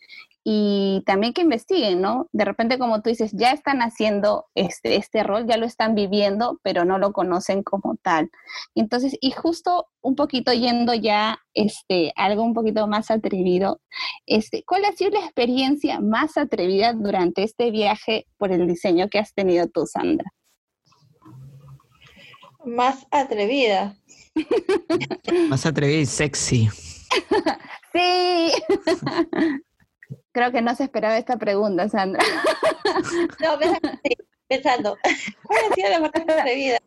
[0.50, 2.30] y también que investiguen, ¿no?
[2.32, 6.58] De repente, como tú dices, ya están haciendo este, este rol, ya lo están viviendo,
[6.64, 8.30] pero no lo conocen como tal.
[8.74, 13.82] Entonces, y justo un poquito yendo ya este, algo un poquito más atrevido,
[14.26, 19.20] este, ¿cuál ha sido la experiencia más atrevida durante este viaje por el diseño que
[19.20, 20.32] has tenido tú, Sandra?
[22.64, 23.98] Más atrevida.
[25.50, 26.70] más atrevida y sexy.
[27.94, 28.52] sí.
[30.32, 32.24] Creo que no se esperaba esta pregunta, Sandra.
[33.40, 33.58] no,
[34.48, 34.98] pensando,
[35.44, 36.80] ¿cuál ha sido la más atrevida?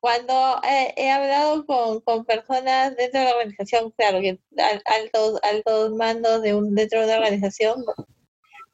[0.00, 4.38] Cuando he hablado con, con, personas dentro de la organización, claro, que
[4.84, 7.84] altos, altos mandos de un, dentro de una organización,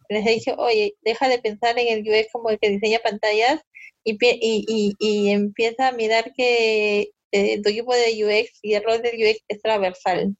[0.09, 3.61] les he dicho, oye, deja de pensar en el UX como el que diseña pantallas
[4.05, 9.01] y, y, y, empieza a mirar que eh, tu equipo de UX y el rol
[9.01, 10.37] del UX es transversal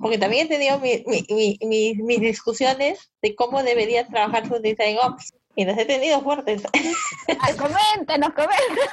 [0.00, 5.78] porque también he tenido mis discusiones de cómo debería trabajar su design ops y las
[5.78, 6.62] he tenido fuertes.
[6.72, 8.88] Ay, coméntanos, coméntanos.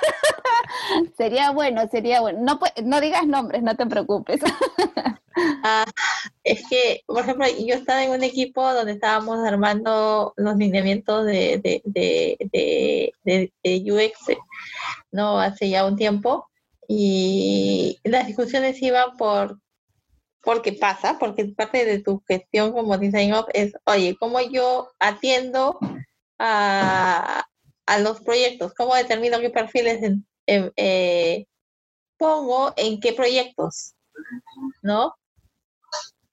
[1.18, 2.40] sería bueno, sería bueno.
[2.42, 4.42] No, no digas nombres, no te preocupes.
[5.64, 5.86] Ah,
[6.44, 11.62] es que, por ejemplo, yo estaba en un equipo donde estábamos armando los lineamientos de,
[11.86, 14.36] de, de UX,
[15.12, 15.40] ¿no?
[15.40, 16.50] Hace ya un tiempo.
[16.88, 19.60] Y las discusiones iban por
[20.48, 25.78] porque pasa, porque parte de tu gestión como design ops es, oye, ¿cómo yo atiendo
[26.40, 27.46] a,
[28.00, 28.74] los proyectos?
[28.74, 30.00] ¿Cómo determino qué perfiles
[30.48, 31.46] eh,
[32.16, 33.96] pongo en qué proyectos?
[34.82, 35.16] ¿No?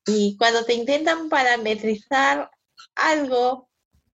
[0.07, 2.53] Y cuando te intentan parametrizar
[2.95, 3.69] algo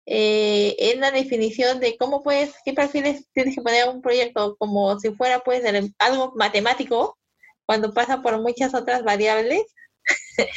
[0.07, 4.57] eh, en la definición de cómo puedes, qué perfiles tienes que poner en un proyecto,
[4.57, 5.63] como si fuera pues
[5.99, 7.19] algo matemático,
[7.67, 9.63] cuando pasa por muchas otras variables,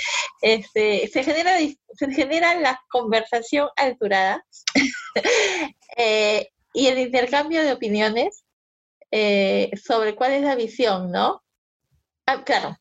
[0.41, 4.45] este, se, genera, se genera la conversación alturada
[5.97, 8.43] eh, y el intercambio de opiniones
[9.11, 11.43] eh, sobre cuál es la visión, ¿no?
[12.25, 12.77] Ah, claro,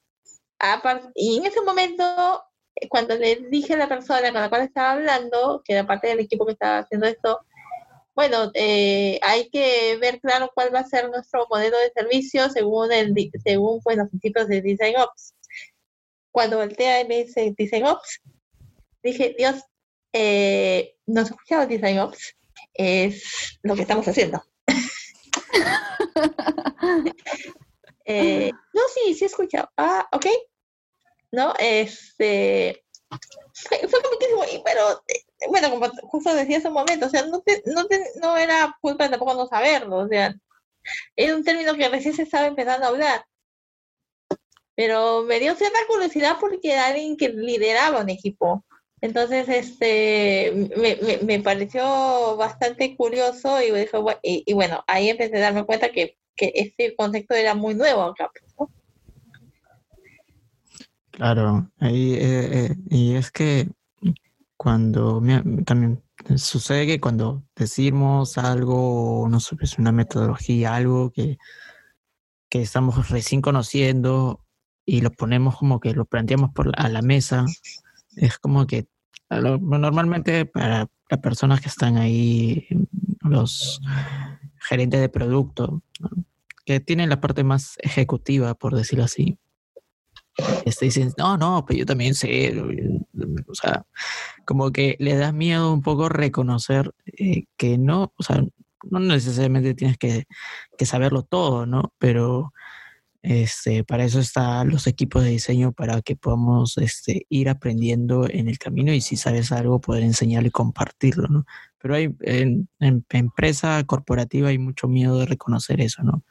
[1.14, 2.42] y en ese momento,
[2.76, 6.08] eh, cuando le dije a la persona con la cual estaba hablando, que era parte
[6.08, 7.40] del equipo que estaba haciendo esto,
[8.14, 12.92] bueno, eh, hay que ver claro cuál va a ser nuestro modelo de servicio según
[12.92, 15.34] el según pues, los principios de Design Ops.
[16.32, 18.20] Cuando voltea y me dice Design Ops,
[19.02, 19.62] dije, Dios,
[20.12, 22.36] eh, no has escuchado Design Ops,
[22.74, 24.42] es lo que estamos haciendo.
[28.04, 29.70] Eh, no, sí, sí he escuchado.
[29.76, 30.26] Ah, ok.
[31.30, 32.84] No, este.
[33.54, 34.00] Fue, fue
[34.64, 37.86] pero eh, bueno, como justo decía hace un momento, o sea, no, no,
[38.20, 40.34] no era culpa tampoco no saberlo, o sea,
[41.14, 43.24] era un término que recién se estaba empezando a hablar.
[44.74, 48.64] Pero me dio cierta curiosidad porque era alguien que lideraba un equipo.
[49.02, 55.64] Entonces, este, me, me, pareció bastante curioso y, dijo, y, bueno, ahí empecé a darme
[55.64, 58.30] cuenta que, que este concepto era muy nuevo acá.
[58.56, 58.70] Pues,
[61.10, 62.20] claro, ahí, eh,
[62.52, 63.68] eh, y es que
[64.56, 65.20] cuando
[65.66, 66.00] también
[66.36, 71.38] sucede que cuando decimos algo, no sé, es una metodología, algo que,
[72.48, 74.41] que estamos recién conociendo
[74.84, 77.44] y lo ponemos como que lo planteamos por a la mesa,
[78.16, 78.86] es como que
[79.30, 82.66] normalmente para las personas que están ahí,
[83.20, 83.80] los
[84.60, 85.82] gerentes de producto,
[86.64, 89.38] que tienen la parte más ejecutiva, por decirlo así,
[90.64, 92.58] este, dicen, no, no, pues yo también sé,
[93.46, 93.84] o sea,
[94.46, 98.42] como que le da miedo un poco reconocer eh, que no, o sea,
[98.90, 100.24] no necesariamente tienes que,
[100.78, 101.92] que saberlo todo, ¿no?
[101.98, 102.52] Pero
[103.22, 108.48] este, para eso están los equipos de diseño, para que podamos este, ir aprendiendo en
[108.48, 111.44] el camino y si sabes algo, poder enseñarlo y compartirlo, ¿no?
[111.78, 116.24] Pero hay, en, empresa corporativa hay mucho miedo de reconocer eso, ¿no?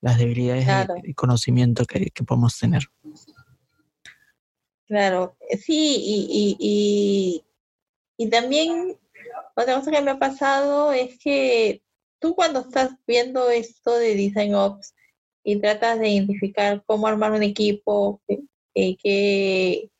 [0.00, 0.66] Las debilidades
[1.02, 2.84] de, conocimiento que, podemos tener.
[4.86, 7.44] Claro, sí, y, y,
[8.16, 8.96] y también
[9.56, 11.82] otra cosa que me ha pasado es que
[12.20, 14.94] tú cuando estás viendo esto de Design Ops,
[15.46, 18.20] y tratas de identificar cómo armar un equipo,
[18.74, 19.90] que,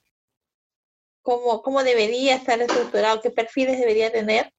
[1.22, 4.52] cómo, cómo debería estar estructurado, qué perfiles debería tener,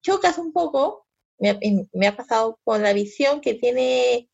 [0.00, 1.04] chocas un poco,
[1.40, 4.28] me, ha pasado con la visión que tiene,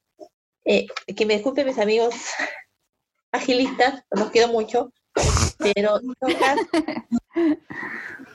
[0.67, 0.87] eh,
[1.17, 2.15] que me disculpen mis amigos
[3.33, 4.93] agilistas, los quiero mucho,
[5.59, 6.59] pero chocas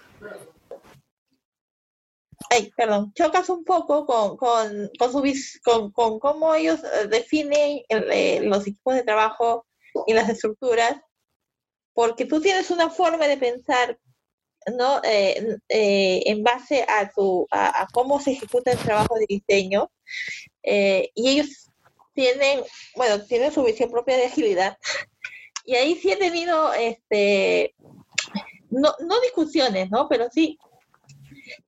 [2.50, 5.24] ay, perdón, chocas un poco con, con, con, su,
[5.64, 9.68] con, con cómo ellos eh, definen eh, los equipos de trabajo
[10.08, 11.00] y las estructuras,
[11.94, 14.00] porque tú tienes una forma de pensar
[14.78, 15.02] ¿no?
[15.04, 19.90] Eh, en base a, tu, a, cómo se ejecuta el trabajo de diseño,
[20.62, 21.72] y ellos
[22.14, 22.62] tienen,
[22.96, 24.78] bueno, tienen su visión propia de agilidad.
[25.66, 27.74] Y ahí sí he tenido, este,
[28.70, 30.08] no, no discusiones, ¿no?
[30.10, 30.60] Pero sí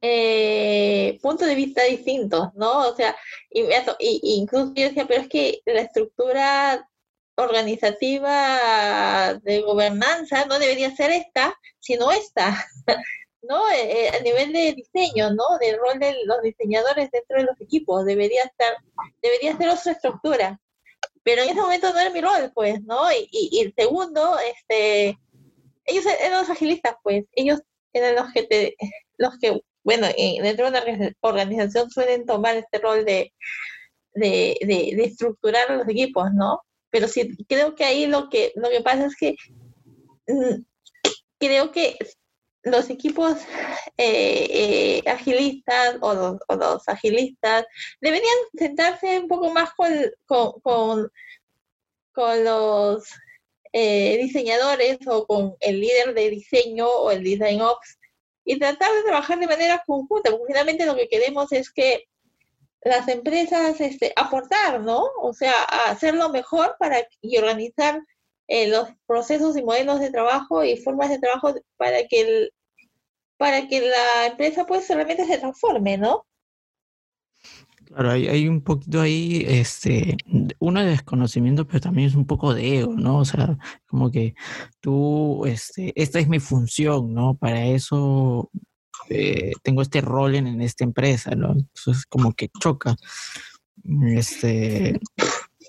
[0.01, 2.89] eh, puntos de vista distintos, ¿no?
[2.89, 3.15] O sea,
[3.49, 6.87] y, incluso yo decía, pero es que la estructura
[7.35, 12.65] organizativa de gobernanza no debería ser esta, sino esta,
[13.41, 13.69] ¿no?
[13.71, 15.43] Eh, eh, a nivel de diseño, ¿no?
[15.59, 18.75] Del rol de los diseñadores dentro de los equipos, debería estar,
[19.21, 20.59] debería ser otra estructura.
[21.23, 23.11] Pero en ese momento no era mi rol, pues, ¿no?
[23.11, 25.19] Y, y el segundo, este,
[25.85, 27.61] ellos eran los agilistas, pues, ellos
[27.93, 28.75] eran los que te,
[29.17, 30.07] los que bueno,
[30.41, 33.33] dentro de una organización suelen tomar este rol de,
[34.13, 36.61] de, de, estructurar los equipos, ¿no?
[36.89, 39.35] Pero sí, creo que ahí lo que, lo que pasa es que
[40.27, 40.63] mm,
[41.39, 41.97] creo que
[42.63, 43.37] los equipos
[43.97, 47.65] eh, eh, agilistas o los, o los, agilistas
[47.99, 49.89] deberían sentarse un poco más con,
[50.61, 51.09] con,
[52.11, 53.09] con, los
[53.73, 57.97] eh, diseñadores o con el líder de diseño o el design ops
[58.51, 62.03] y tratar de trabajar de manera conjunta, porque finalmente lo que queremos es que
[62.81, 65.05] las empresas este, aportar, ¿no?
[65.21, 65.53] O sea,
[65.87, 68.01] hacerlo mejor para y organizar
[68.49, 72.53] eh, los procesos y modelos de trabajo y formas de trabajo para que el,
[73.37, 76.25] para que la empresa pues realmente se transforme, ¿no?
[77.93, 80.15] Claro, hay, un poquito ahí, este,
[80.59, 83.17] uno de desconocimiento, pero también es un poco de ego, ¿no?
[83.17, 84.33] O sea, como que
[84.79, 87.35] tú, este, esta es mi función, ¿no?
[87.35, 88.49] Para eso
[89.09, 91.51] eh, tengo este rol en, esta empresa, ¿no?
[91.51, 92.95] Entonces, como que choca.
[94.15, 94.97] Este.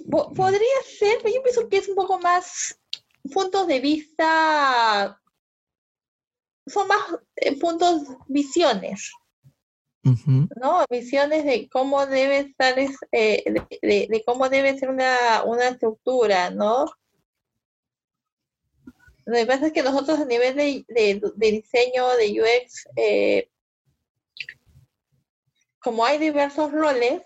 [0.09, 2.79] Podría ser, pero yo pienso que es un poco más
[3.33, 5.21] puntos de vista,
[6.67, 7.01] son más
[7.37, 9.11] eh, puntos, visiones.
[10.05, 10.85] ¿No?
[10.91, 12.75] Visiones de cómo debe estar,
[13.13, 13.45] eh,
[13.83, 16.87] de, cómo debe ser una, una estructura, ¿no?
[19.25, 20.85] Lo que pasa es que nosotros a nivel de,
[21.37, 23.49] diseño, de UX, eh,
[25.79, 27.23] como hay diversos roles,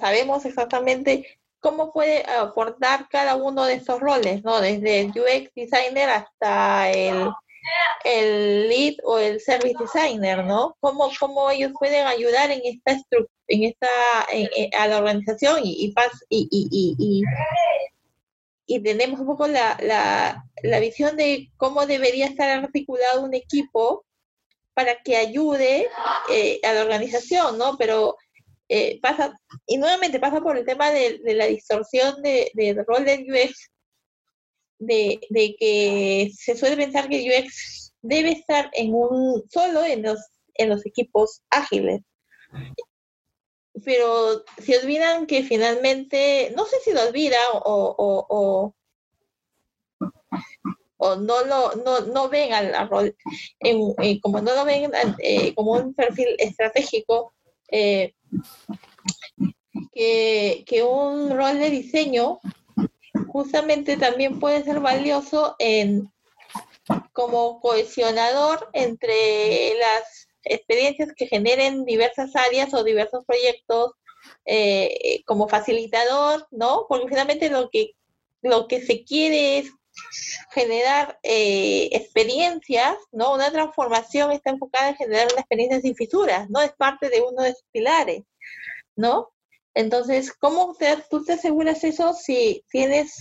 [0.00, 4.60] sabemos exactamente cómo puede aportar cada uno de estos roles, ¿no?
[4.60, 7.30] Desde el UX designer hasta el,
[8.04, 10.76] el lead o el service designer, ¿no?
[10.80, 13.00] Cómo, cómo ellos pueden ayudar en esta
[13.48, 13.88] en esta
[14.78, 15.92] a la organización y,
[16.28, 17.22] y, y, y,
[18.66, 24.04] y tenemos un poco la, la, la visión de cómo debería estar articulado un equipo
[24.74, 25.88] para que ayude
[26.30, 27.76] eh, a la organización, ¿no?
[27.76, 28.16] Pero
[28.68, 33.26] eh, pasa, y nuevamente pasa por el tema de, la distorsión del de rol del
[33.30, 33.70] UX,
[34.82, 40.18] de, que se suele pensar que UX debe estar en un solo en los,
[40.54, 42.02] en los equipos ágiles.
[43.84, 48.74] Pero se olvidan que finalmente, no sé si lo olvidan o,
[50.98, 53.16] o, no lo no, no ven al, rol
[53.58, 57.34] en, como no lo ven eh, como un perfil estratégico
[57.68, 58.14] eh,
[59.92, 62.38] que, que, un rol de diseño
[63.28, 66.10] justamente también puede ser valioso en
[67.12, 73.92] como cohesionador entre las experiencias que generen diversas áreas o diversos proyectos
[74.44, 76.86] eh, como facilitador, ¿no?
[76.88, 77.92] Porque finalmente lo que
[78.42, 79.70] lo que se quiere es
[80.50, 83.34] generar eh, experiencias, ¿no?
[83.34, 86.60] Una transformación está enfocada en generar una experiencia sin fisuras, ¿no?
[86.60, 88.22] Es parte de uno de sus pilares,
[88.96, 89.30] ¿no?
[89.74, 90.76] Entonces, ¿cómo
[91.10, 93.16] tú te aseguras eso si tienes,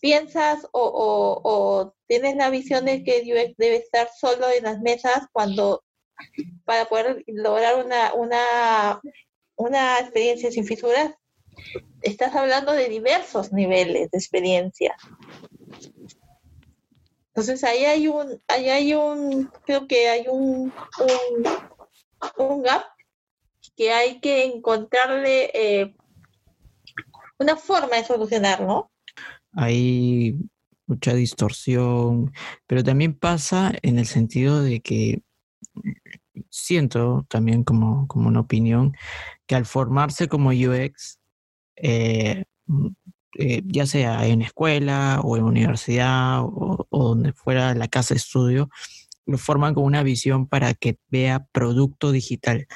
[0.00, 3.22] piensas o, tienes la visión de que
[3.56, 5.84] debe estar solo en las mesas cuando
[6.64, 9.00] para poder lograr una, una,
[9.56, 11.14] una experiencia sin fisuras?
[12.00, 14.96] Estás hablando de diversos niveles de experiencia,
[17.34, 20.70] entonces ahí hay un, ahí hay un, creo que hay un,
[22.36, 22.84] un, gap
[23.76, 25.94] que hay que encontrarle eh,
[27.38, 28.90] una forma de solucionar, ¿no?
[29.54, 30.36] Hay
[30.86, 32.32] mucha distorsión,
[32.66, 35.22] pero también pasa en el sentido de que
[36.50, 38.94] siento también como, como una opinión
[39.46, 41.18] que al formarse como UX,
[41.76, 42.44] eh,
[43.38, 48.68] eh, ya sea en escuela o en universidad o, donde fuera la casa de estudio,
[49.24, 52.66] lo forman con una visión para que vea producto digital.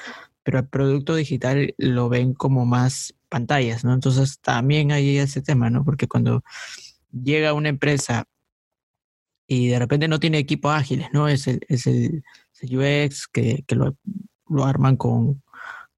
[0.46, 3.92] Pero el producto digital lo ven como más pantallas, ¿no?
[3.92, 5.84] Entonces también hay ese tema, ¿no?
[5.84, 6.44] Porque cuando
[7.10, 8.26] llega una empresa
[9.48, 11.26] y de repente no tiene equipos ágiles, ¿no?
[11.26, 12.22] Es el, es el,
[12.62, 13.96] UX que, lo,
[14.64, 15.42] arman con,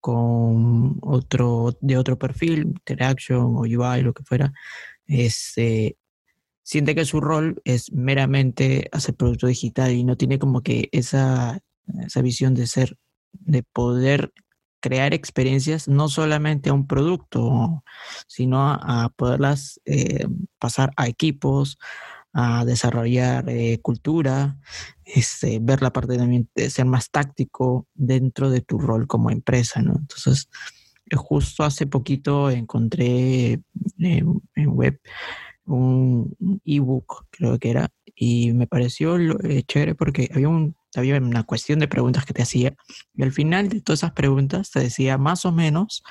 [0.01, 4.55] con otro, de otro perfil, Interaction o UI, lo que fuera,
[5.07, 5.99] este,
[6.63, 11.61] siente que su rol es meramente hacer producto digital y no tiene como que esa,
[12.07, 12.97] esa visión de ser,
[13.33, 14.33] de poder
[14.81, 17.83] crear experiencias no solamente a un producto,
[18.27, 20.27] sino a, poderlas eh,
[20.59, 21.79] pasar a equipos,
[22.33, 24.59] a desarrollar eh, cultura,
[25.05, 29.83] este, ver la parte también de ser más táctico dentro de tu rol como empresa,
[29.83, 29.95] ¿no?
[29.97, 30.49] Entonces,
[31.11, 33.61] eh, justo hace poquito encontré
[33.99, 35.01] en web
[35.65, 39.19] un ebook, creo que era, y me pareció
[39.67, 42.75] chévere porque había, un, había una cuestión de preguntas que te hacía,
[43.15, 46.03] y al final de todas esas preguntas te decía más o menos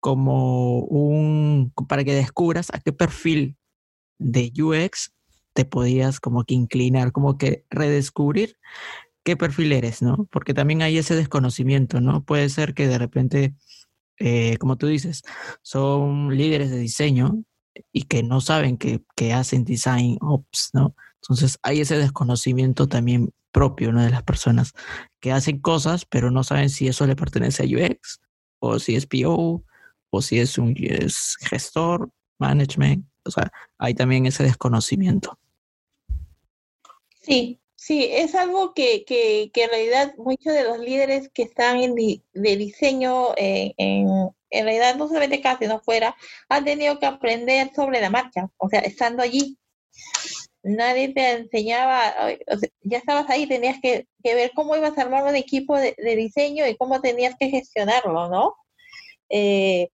[0.00, 3.56] como un, para que descubras a qué perfil
[4.18, 5.12] de UX
[5.52, 8.56] te podías como que inclinar, como que redescubrir
[9.22, 10.26] qué perfil eres, ¿no?
[10.30, 12.24] Porque también hay ese desconocimiento, ¿no?
[12.24, 13.54] Puede ser que de repente,
[14.18, 15.22] eh, como tú dices,
[15.62, 17.44] son líderes de diseño
[17.92, 20.94] y que no saben que, que, hacen design ops, ¿no?
[21.22, 24.02] Entonces hay ese desconocimiento también propio, ¿no?
[24.02, 24.72] De las personas
[25.20, 28.20] que hacen cosas, pero no saben si eso le pertenece a UX
[28.60, 29.64] o si es PO
[30.10, 30.74] o si es un
[31.40, 33.06] gestor, management.
[33.24, 35.38] O sea, hay también ese desconocimiento.
[37.20, 41.78] Sí, sí, es algo que, que, que en realidad muchos de los líderes que están
[41.78, 44.08] en de diseño eh, en,
[44.50, 46.16] en realidad no solamente acá, sino fuera,
[46.48, 49.56] han tenido que aprender sobre la marcha, o sea, estando allí.
[50.62, 52.14] Nadie te enseñaba,
[52.82, 56.76] ya estabas ahí, tenías que, ver cómo ibas a armar un equipo de, diseño y
[56.76, 58.54] cómo tenías que gestionarlo, ¿no?
[59.30, 59.88] Eh,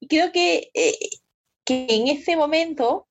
[0.00, 0.94] y creo que eh,
[1.64, 3.06] que en ese momento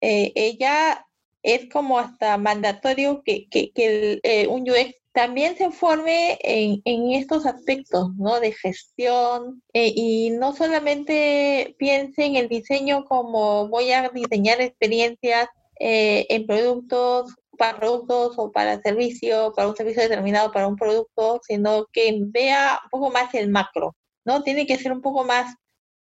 [0.00, 1.06] eh, ella
[1.42, 7.44] es como hasta mandatorio que, que, eh, un UX también se forme en, en, estos
[7.44, 8.40] aspectos ¿no?
[8.40, 15.48] de gestión eh, y no solamente piense en el diseño como voy a diseñar experiencias
[15.84, 21.40] eh, en productos, para productos o para servicio, para un servicio determinado, para un producto,
[21.44, 24.44] sino que vea un poco más el macro, ¿no?
[24.44, 25.56] Tiene que ser un poco más,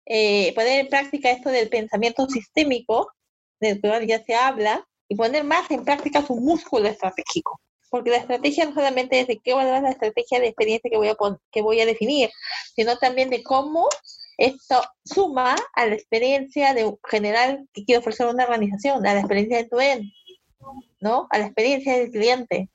[0.05, 3.13] eh, poner en práctica esto del pensamiento sistémico,
[3.61, 7.59] del que ya se habla, y poner más en práctica su músculo estratégico.
[7.89, 10.91] Porque la estrategia no solamente es de qué va a dar la estrategia de experiencia
[10.91, 11.17] que voy a,
[11.51, 12.29] que voy a definir,
[12.77, 13.89] sino también de cómo
[14.39, 16.75] esto suma a la experiencia
[17.09, 20.05] general que quiero ofrecer una organización, a la experiencia de tu end,
[21.01, 21.27] ¿no?
[21.31, 22.71] A la experiencia del cliente.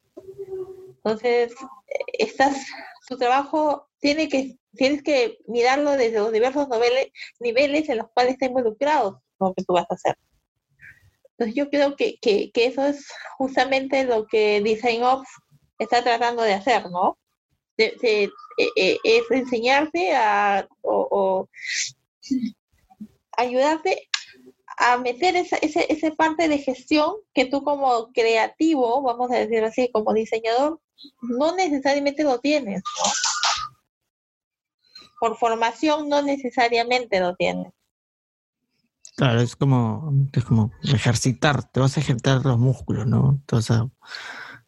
[0.97, 1.53] Entonces,
[2.13, 2.57] estás,
[3.07, 7.07] tu trabajo tiene que, tienes que mirarlo desde los diversos niveles,
[7.39, 10.17] niveles en los cuales está involucrado lo que tú vas a hacer.
[11.31, 15.29] Entonces yo creo que, que, eso es justamente lo que Design Ops
[15.77, 17.17] está tratando de hacer, ¿no?
[17.77, 17.95] De,
[18.57, 21.47] eh, eh, es enseñarte a o,
[23.37, 24.09] ayudarte
[24.77, 29.63] a meter esa, esa, esa, parte de gestión que tú como creativo, vamos a decir
[29.63, 30.79] así, como diseñador,
[31.21, 33.11] no necesariamente lo tienes, ¿no?
[35.19, 37.73] Por formación no necesariamente lo tienes.
[39.15, 43.41] Claro, es como, es como ejercitar, te vas a ejercitar los músculos, ¿no?
[43.51, 43.71] Vas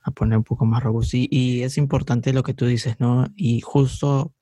[0.10, 1.18] a, poner un poco más robusto.
[1.18, 3.28] Y, es importante lo que tú dices, ¿no?
[3.36, 4.34] Y justo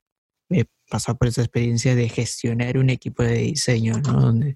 [0.49, 4.21] he pasado por esa experiencia de gestionar un equipo de diseño, ¿no?
[4.21, 4.55] Donde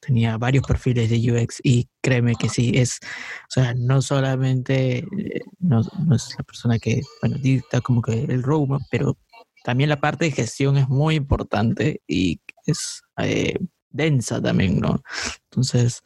[0.00, 5.40] tenía varios perfiles de UX y créeme que sí, es, o sea, no solamente, eh,
[5.58, 5.80] no,
[6.14, 9.18] es la persona que, bueno, dicta como que el roadmap, pero
[9.64, 13.02] también la parte de gestión es muy importante y es...
[13.18, 13.56] Eh,
[13.96, 15.02] densa también, ¿no?
[15.50, 16.02] Entonces,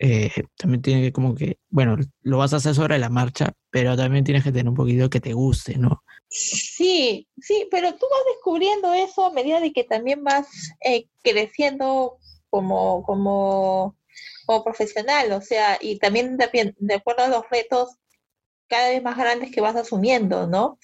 [0.00, 3.96] eh, también tiene que como que, bueno, lo vas a hacer sobre la marcha, pero
[3.96, 6.02] también tienes que tener un poquito que te guste, ¿no?
[6.28, 10.46] Sí, sí, pero tú vas descubriendo eso a medida de que también vas
[10.84, 12.18] eh, creciendo
[12.50, 13.96] como, como,
[14.46, 17.96] como profesional, o sea, y también de, de acuerdo a los retos
[18.68, 20.78] cada vez más grandes que vas asumiendo, ¿no?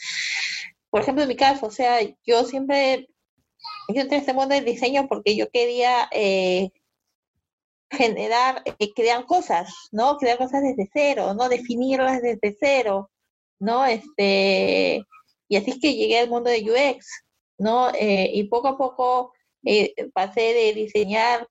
[0.90, 3.08] Por ejemplo, en mi caso, o sea, yo siempre
[3.88, 6.70] yo entré en este mundo del diseño porque yo quería eh,
[7.90, 10.16] generar, eh, crear cosas, ¿no?
[10.18, 11.48] Crear cosas desde cero, ¿no?
[11.48, 13.10] Definirlas desde cero,
[13.60, 13.84] ¿no?
[13.84, 15.02] Este,
[15.48, 17.06] y así es que llegué al mundo de UX,
[17.58, 17.90] ¿no?
[17.94, 19.32] Eh, y poco a poco
[20.12, 21.48] pasé de diseñar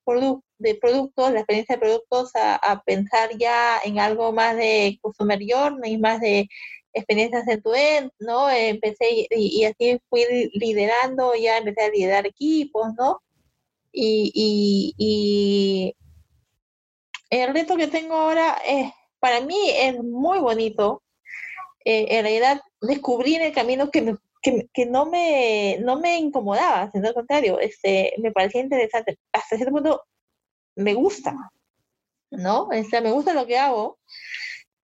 [0.58, 5.98] de productos, la experiencia de productos, a, pensar ya en algo más de customer journey,
[5.98, 6.48] más de
[6.92, 8.48] experiencias en tu end, ¿no?
[8.50, 10.24] Empecé y, así fui
[10.54, 13.20] liderando, ya empecé a liderar equipos, ¿no?
[13.92, 15.94] Y, y,
[17.40, 21.02] el reto que tengo ahora es, para mí es muy bonito,
[21.84, 27.14] eh, en realidad descubrir el camino que, que, no, me, no me incomodaba, sino al
[27.14, 29.18] contrario, este, me parecía interesante.
[29.32, 30.02] Hasta cierto punto
[30.76, 31.34] me gusta,
[32.30, 32.64] ¿no?
[32.64, 33.98] O sea, me gusta lo que hago,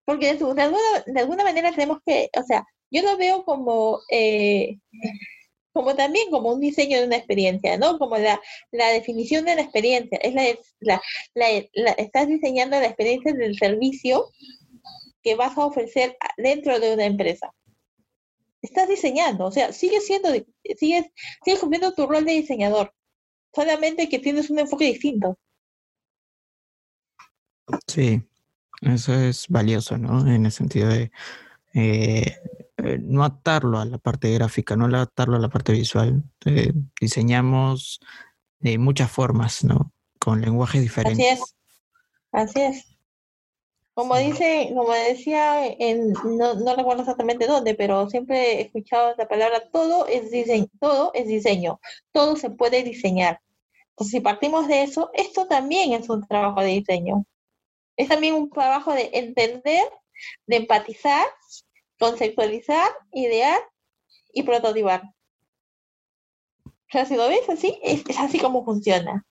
[0.04, 4.78] porque de, alguna, de alguna manera tenemos que, o sea, yo lo veo como, eh,
[5.72, 7.98] como también como un diseño de una experiencia, ¿no?
[7.98, 8.40] Como la,
[8.72, 10.34] la definición de la experiencia, es
[10.80, 11.00] la,
[11.34, 14.30] la, estás diseñando la experiencia del servicio
[15.22, 17.52] que vas a ofrecer dentro de una empresa.
[18.62, 20.30] Estás diseñando, o sea, sigues siendo,
[20.76, 21.06] sigues,
[21.44, 22.92] sigues cumpliendo tu rol de diseñador,
[23.54, 25.38] solamente que tienes un enfoque distinto.
[27.86, 28.20] Sí,
[28.82, 30.26] eso es valioso, ¿no?
[30.26, 31.10] En el sentido de
[31.74, 32.36] eh,
[33.00, 36.22] no atarlo a la parte gráfica, no atarlo a la parte visual.
[36.44, 38.00] Eh, diseñamos
[38.58, 39.92] de muchas formas, ¿no?
[40.18, 41.26] Con lenguajes diferentes.
[41.32, 41.56] Así es.
[42.32, 42.86] Así es.
[43.94, 49.28] Como dice, como decía, en, no, no recuerdo exactamente dónde, pero siempre he escuchado la
[49.28, 51.80] palabra todo es diseño, todo es diseño,
[52.12, 53.40] todo se puede diseñar.
[53.90, 57.26] Entonces, si partimos de eso, esto también es un trabajo de diseño
[58.00, 59.84] es también un trabajo de entender,
[60.46, 61.26] de empatizar,
[62.00, 63.60] conceptualizar, idear
[64.32, 65.02] y prototipar.
[66.64, 69.24] O sea, si lo ves así, es, así como funciona.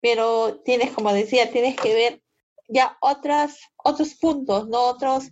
[0.00, 2.22] Pero tienes, como decía, tienes que ver
[2.68, 5.30] ya otras, otros puntos, no otros,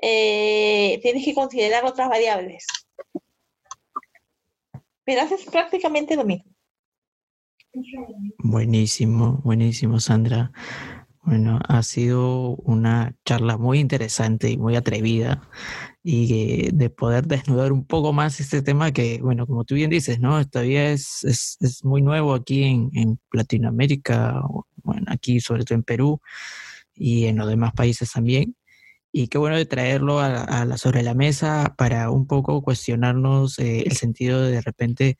[0.00, 2.66] eh, tienes que considerar otras variables.
[5.04, 6.50] Pero haces prácticamente lo mismo.
[8.38, 10.50] Buenísimo, buenísimo, Sandra.
[11.26, 15.42] Bueno, ha sido una charla muy interesante y muy atrevida
[16.04, 20.20] y de poder desnudar un poco más este tema que, bueno, como tú bien dices,
[20.20, 20.46] ¿no?
[20.48, 24.40] Todavía es, es, muy nuevo aquí en, en, Latinoamérica,
[24.84, 26.20] bueno, aquí sobre todo en Perú
[26.94, 28.54] y en los demás países también.
[29.10, 33.82] Y qué bueno de traerlo a, la, sobre la mesa para un poco cuestionarnos eh,
[33.84, 35.18] el sentido de de repente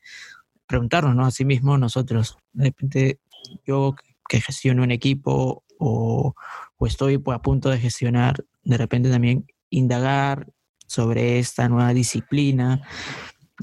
[0.67, 1.25] preguntarnos, ¿no?
[1.25, 3.19] A sí mismo nosotros, de repente
[3.65, 3.93] yo
[4.29, 6.35] que gestiono un equipo o,
[6.81, 10.47] estoy pues, a punto de gestionar, de repente también indagar
[10.85, 12.81] sobre esta nueva disciplina,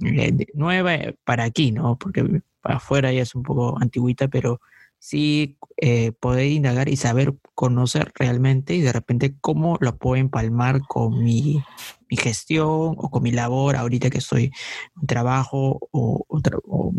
[0.04, 0.92] eh, nueva
[1.24, 1.96] para aquí, ¿no?
[1.98, 4.60] Porque para afuera ya es un poco antigüita, pero
[4.98, 10.80] sí eh, poder indagar y saber conocer realmente y de repente cómo lo puedo empalmar
[10.80, 11.62] con mi,
[12.10, 14.52] gestión o con mi labor ahorita que estoy
[15.00, 16.94] en trabajo o, o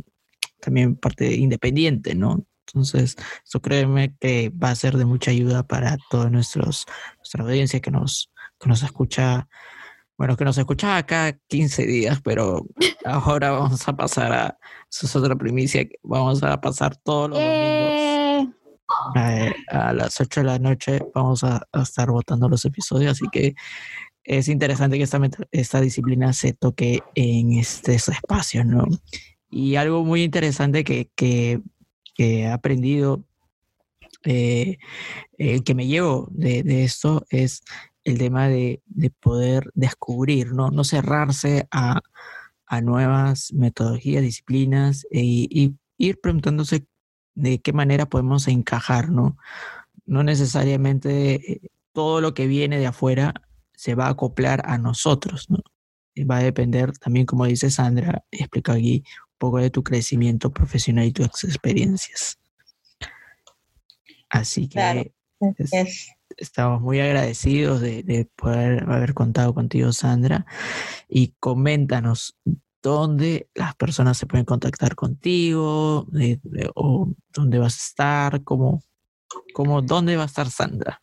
[0.59, 2.45] también parte independiente, ¿no?
[2.76, 3.15] Entonces,
[3.45, 6.63] eso créeme que va a ser de mucha ayuda para toda nuestra
[7.39, 9.47] audiencia que nos, que nos escucha
[10.17, 12.65] bueno, que nos escucha acá 15 días, pero
[13.05, 14.57] ahora vamos a pasar a,
[14.89, 18.55] eso es otra primicia, vamos a pasar todos los domingos
[19.15, 23.55] eh, a, las 8 de la noche, vamos a, estar votando los episodios, así que
[24.23, 25.19] es interesante que esta,
[25.51, 28.86] esta disciplina se toque en este, espacio, ¿no?
[29.49, 31.61] Y algo muy interesante que, que,
[32.18, 33.24] he aprendido,
[34.24, 34.78] eh,
[35.38, 37.61] que me llevo de, de esto es
[38.05, 38.82] el tema de,
[39.20, 40.70] poder descubrir, ¿no?
[40.70, 42.01] No cerrarse a,
[42.82, 46.86] nuevas metodologías, disciplinas e, y ir preguntándose
[47.34, 49.38] de qué manera podemos encajar, ¿no?
[50.05, 51.61] No necesariamente eh,
[51.93, 53.34] todo lo que viene de afuera
[53.74, 55.59] se va a acoplar a nosotros, ¿no?
[56.30, 59.03] Va a depender también, como dice Sandra, explica aquí
[59.38, 62.39] poco de tu crecimiento profesional y tus experiencias.
[64.29, 65.13] Así que
[66.38, 70.45] estamos muy agradecidos de, poder haber contado contigo, Sandra.
[71.07, 72.38] Y coméntanos
[72.81, 76.07] dónde las personas se pueden contactar contigo
[76.75, 78.83] o dónde vas a estar, cómo,
[79.53, 81.01] cómo, dónde va a estar Sandra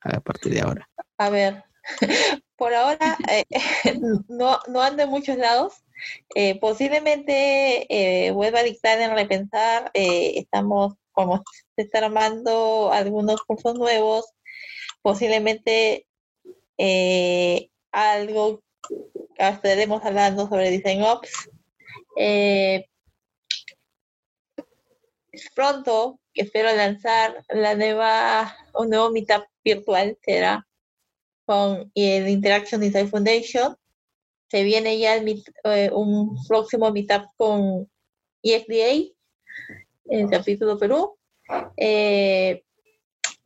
[0.00, 0.88] a partir de ahora.
[1.18, 1.64] A ver,
[2.56, 3.44] por ahora eh,
[4.28, 5.74] no, no ando en muchos lados.
[6.34, 9.90] Eh, posiblemente eh, vuelva a dictar en repensar.
[9.94, 11.42] estamos como
[11.76, 14.26] se están armando algunos cursos nuevos
[15.06, 16.04] posiblemente
[16.78, 18.60] eh, algo
[19.38, 21.48] estaremos hablando sobre Design Ops.
[22.16, 22.88] Eh,
[25.54, 30.66] pronto, espero lanzar la nueva, un nuevo meetup virtual, será
[31.44, 33.76] con el Interaction Design Foundation.
[34.48, 37.90] Se viene ya eh, un próximo meetup con
[38.42, 39.12] ESDA,
[40.06, 41.18] el capítulo Perú.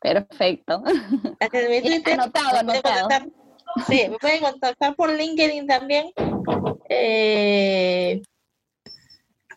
[0.00, 0.82] Perfecto.
[2.12, 3.08] anotado, anotado.
[3.88, 6.10] Sí, me pueden contactar por LinkedIn también.
[6.88, 8.22] Eh,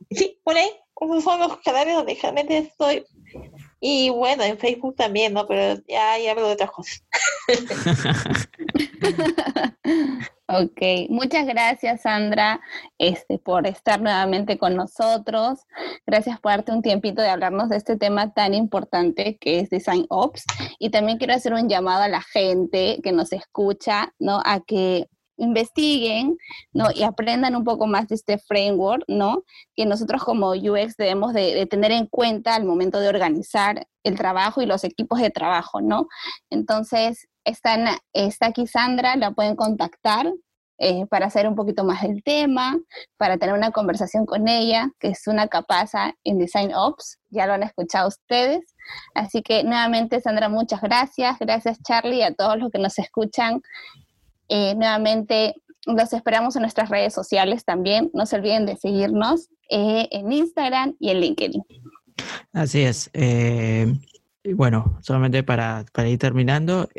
[0.10, 0.70] sí, por ahí
[1.02, 3.06] esos son los canales donde realmente estoy.
[3.80, 5.48] Y bueno, en Facebook también, ¿no?
[5.48, 7.04] Pero ya, ya hablo de otras cosas.
[10.48, 12.62] ok, muchas gracias Sandra
[13.00, 15.66] este, por estar nuevamente con nosotros.
[16.06, 20.06] Gracias por darte un tiempito de hablarnos de este tema tan importante que es Design
[20.10, 20.46] Ops.
[20.78, 24.42] Y también quiero hacer un llamado a la gente que nos escucha, ¿no?
[24.46, 25.10] A que
[25.42, 26.38] investiguen,
[26.72, 26.90] ¿no?
[26.94, 29.44] Y aprendan un poco más de este framework, ¿no?
[29.76, 34.62] Que nosotros como UX debemos de, tener en cuenta al momento de organizar el trabajo
[34.62, 36.08] y los equipos de trabajo, ¿no?
[36.50, 40.32] Entonces, está, está aquí Sandra, la pueden contactar
[40.84, 42.76] eh, para hacer un poquito más del tema,
[43.18, 47.54] para tener una conversación con ella, que es una capaza en Design Ops, ya lo
[47.54, 48.76] han escuchado ustedes.
[49.14, 51.38] Así que nuevamente, Sandra, muchas gracias.
[51.40, 53.62] Gracias, Charlie, a todos los que nos escuchan
[54.54, 58.12] eh, nuevamente, los esperamos en nuestras redes sociales también.
[58.14, 61.64] No se olviden de seguirnos eh, en Instagram y en LinkedIn.
[62.52, 63.10] Así es.
[63.14, 63.88] Eh,
[64.54, 66.90] bueno, solamente para, ir terminando,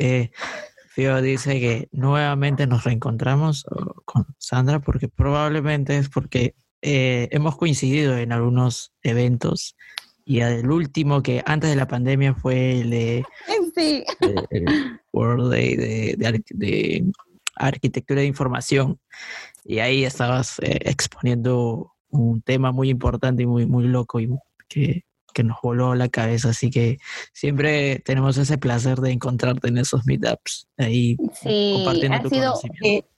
[0.87, 3.65] Fio dice que nuevamente nos reencontramos
[4.05, 9.75] con Sandra porque probablemente es porque hemos coincidido en algunos eventos
[10.25, 13.25] y el último que antes de la pandemia fue el de
[15.11, 17.05] World Day de, de,
[17.55, 18.99] arquitectura de información
[19.63, 24.29] y ahí estabas eh, exponiendo un tema muy importante y muy, muy loco y
[24.67, 25.03] que,
[25.43, 26.49] nos voló la cabeza.
[26.49, 26.99] Así que
[27.33, 32.53] siempre tenemos ese placer de encontrarte en esos meetups, ahí sí, compartiendo ha tu sido,
[32.53, 33.12] conocimiento.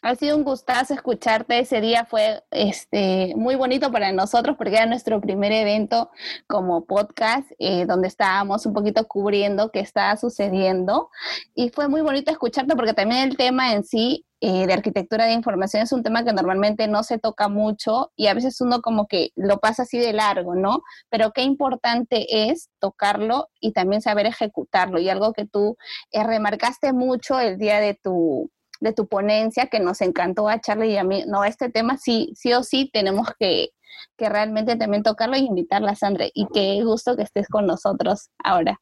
[0.00, 1.58] Ha sido un gustazo escucharte.
[1.58, 6.10] Ese día fue este, muy bonito para nosotros porque era nuestro primer evento
[6.46, 11.10] como podcast, eh, donde estábamos un poquito cubriendo qué estaba sucediendo.
[11.54, 15.32] Y fue muy bonito escucharte porque también el tema en sí eh, de arquitectura de
[15.32, 19.08] información es un tema que normalmente no se toca mucho y a veces uno como
[19.08, 20.82] que lo pasa así de largo, ¿no?
[21.10, 25.00] Pero qué importante es tocarlo y también saber ejecutarlo.
[25.00, 25.76] Y algo que tú
[26.12, 28.48] eh, remarcaste mucho el día de tu
[28.80, 31.24] de tu ponencia que nos encantó a Charlie y a mí.
[31.26, 33.70] No, este tema sí, sí o sí tenemos que,
[34.16, 36.26] que realmente también tocarlo y invitarla, Sandra.
[36.32, 38.80] Y qué gusto que estés con nosotros ahora.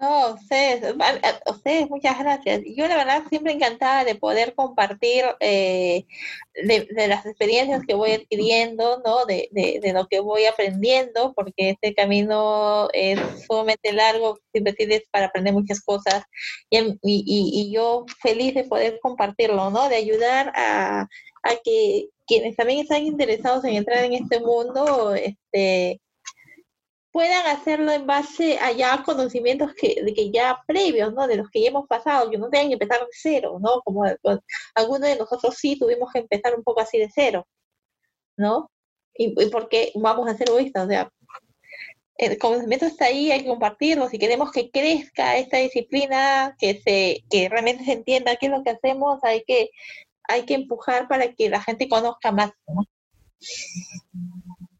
[0.00, 0.94] No, ustedes,
[1.46, 2.60] ustedes, muchas gracias.
[2.76, 6.04] Yo la verdad siempre encantada de poder compartir eh,
[6.54, 9.26] de, las experiencias que voy adquiriendo, ¿no?
[9.26, 13.18] De, de, lo que voy aprendiendo, porque este camino es
[13.48, 16.22] sumamente largo, siempre tienes para aprender muchas cosas
[16.70, 19.88] y, y, y, yo feliz de poder compartirlo, ¿no?
[19.88, 21.08] De ayudar a,
[21.42, 26.00] a que quienes también están interesados en entrar en este mundo, este
[27.18, 31.26] puedan hacerlo en base a ya conocimientos que, de que ya previos, ¿no?
[31.26, 33.80] De los que ya hemos pasado, que no tengan que empezar de cero, ¿no?
[33.82, 34.38] Como pues,
[34.76, 37.44] algunos de nosotros sí tuvimos que empezar un poco así de cero,
[38.36, 38.70] ¿no?
[39.14, 41.10] Y, porque vamos a ser egoístas, o sea,
[42.18, 44.08] el conocimiento está ahí, hay que compartirlo.
[44.08, 48.62] Si queremos que crezca esta disciplina, que se, que realmente se entienda qué es lo
[48.62, 49.70] que hacemos, hay que,
[50.22, 52.84] hay que empujar para que la gente conozca más, ¿no?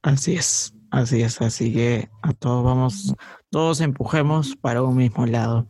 [0.02, 0.72] Así es.
[0.90, 3.14] Así es, así que a todos vamos,
[3.50, 5.68] todos empujemos para un mismo lado.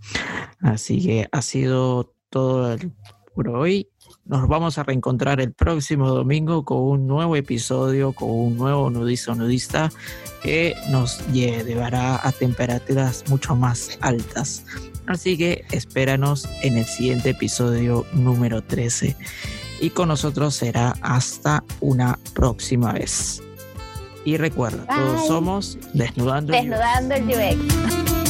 [0.61, 2.77] Así que ha sido todo
[3.35, 3.89] por hoy.
[4.25, 9.35] Nos vamos a reencontrar el próximo domingo con un nuevo episodio, con un nuevo nudista
[9.35, 9.91] nudista
[10.43, 14.65] que nos llevará a temperaturas mucho más altas.
[15.07, 19.17] Así que espéranos en el siguiente episodio número 13.
[19.81, 23.43] Y con nosotros será hasta una próxima vez.
[24.29, 28.28] Y recuerda, todos somos Desnudando, Desnudando el UX.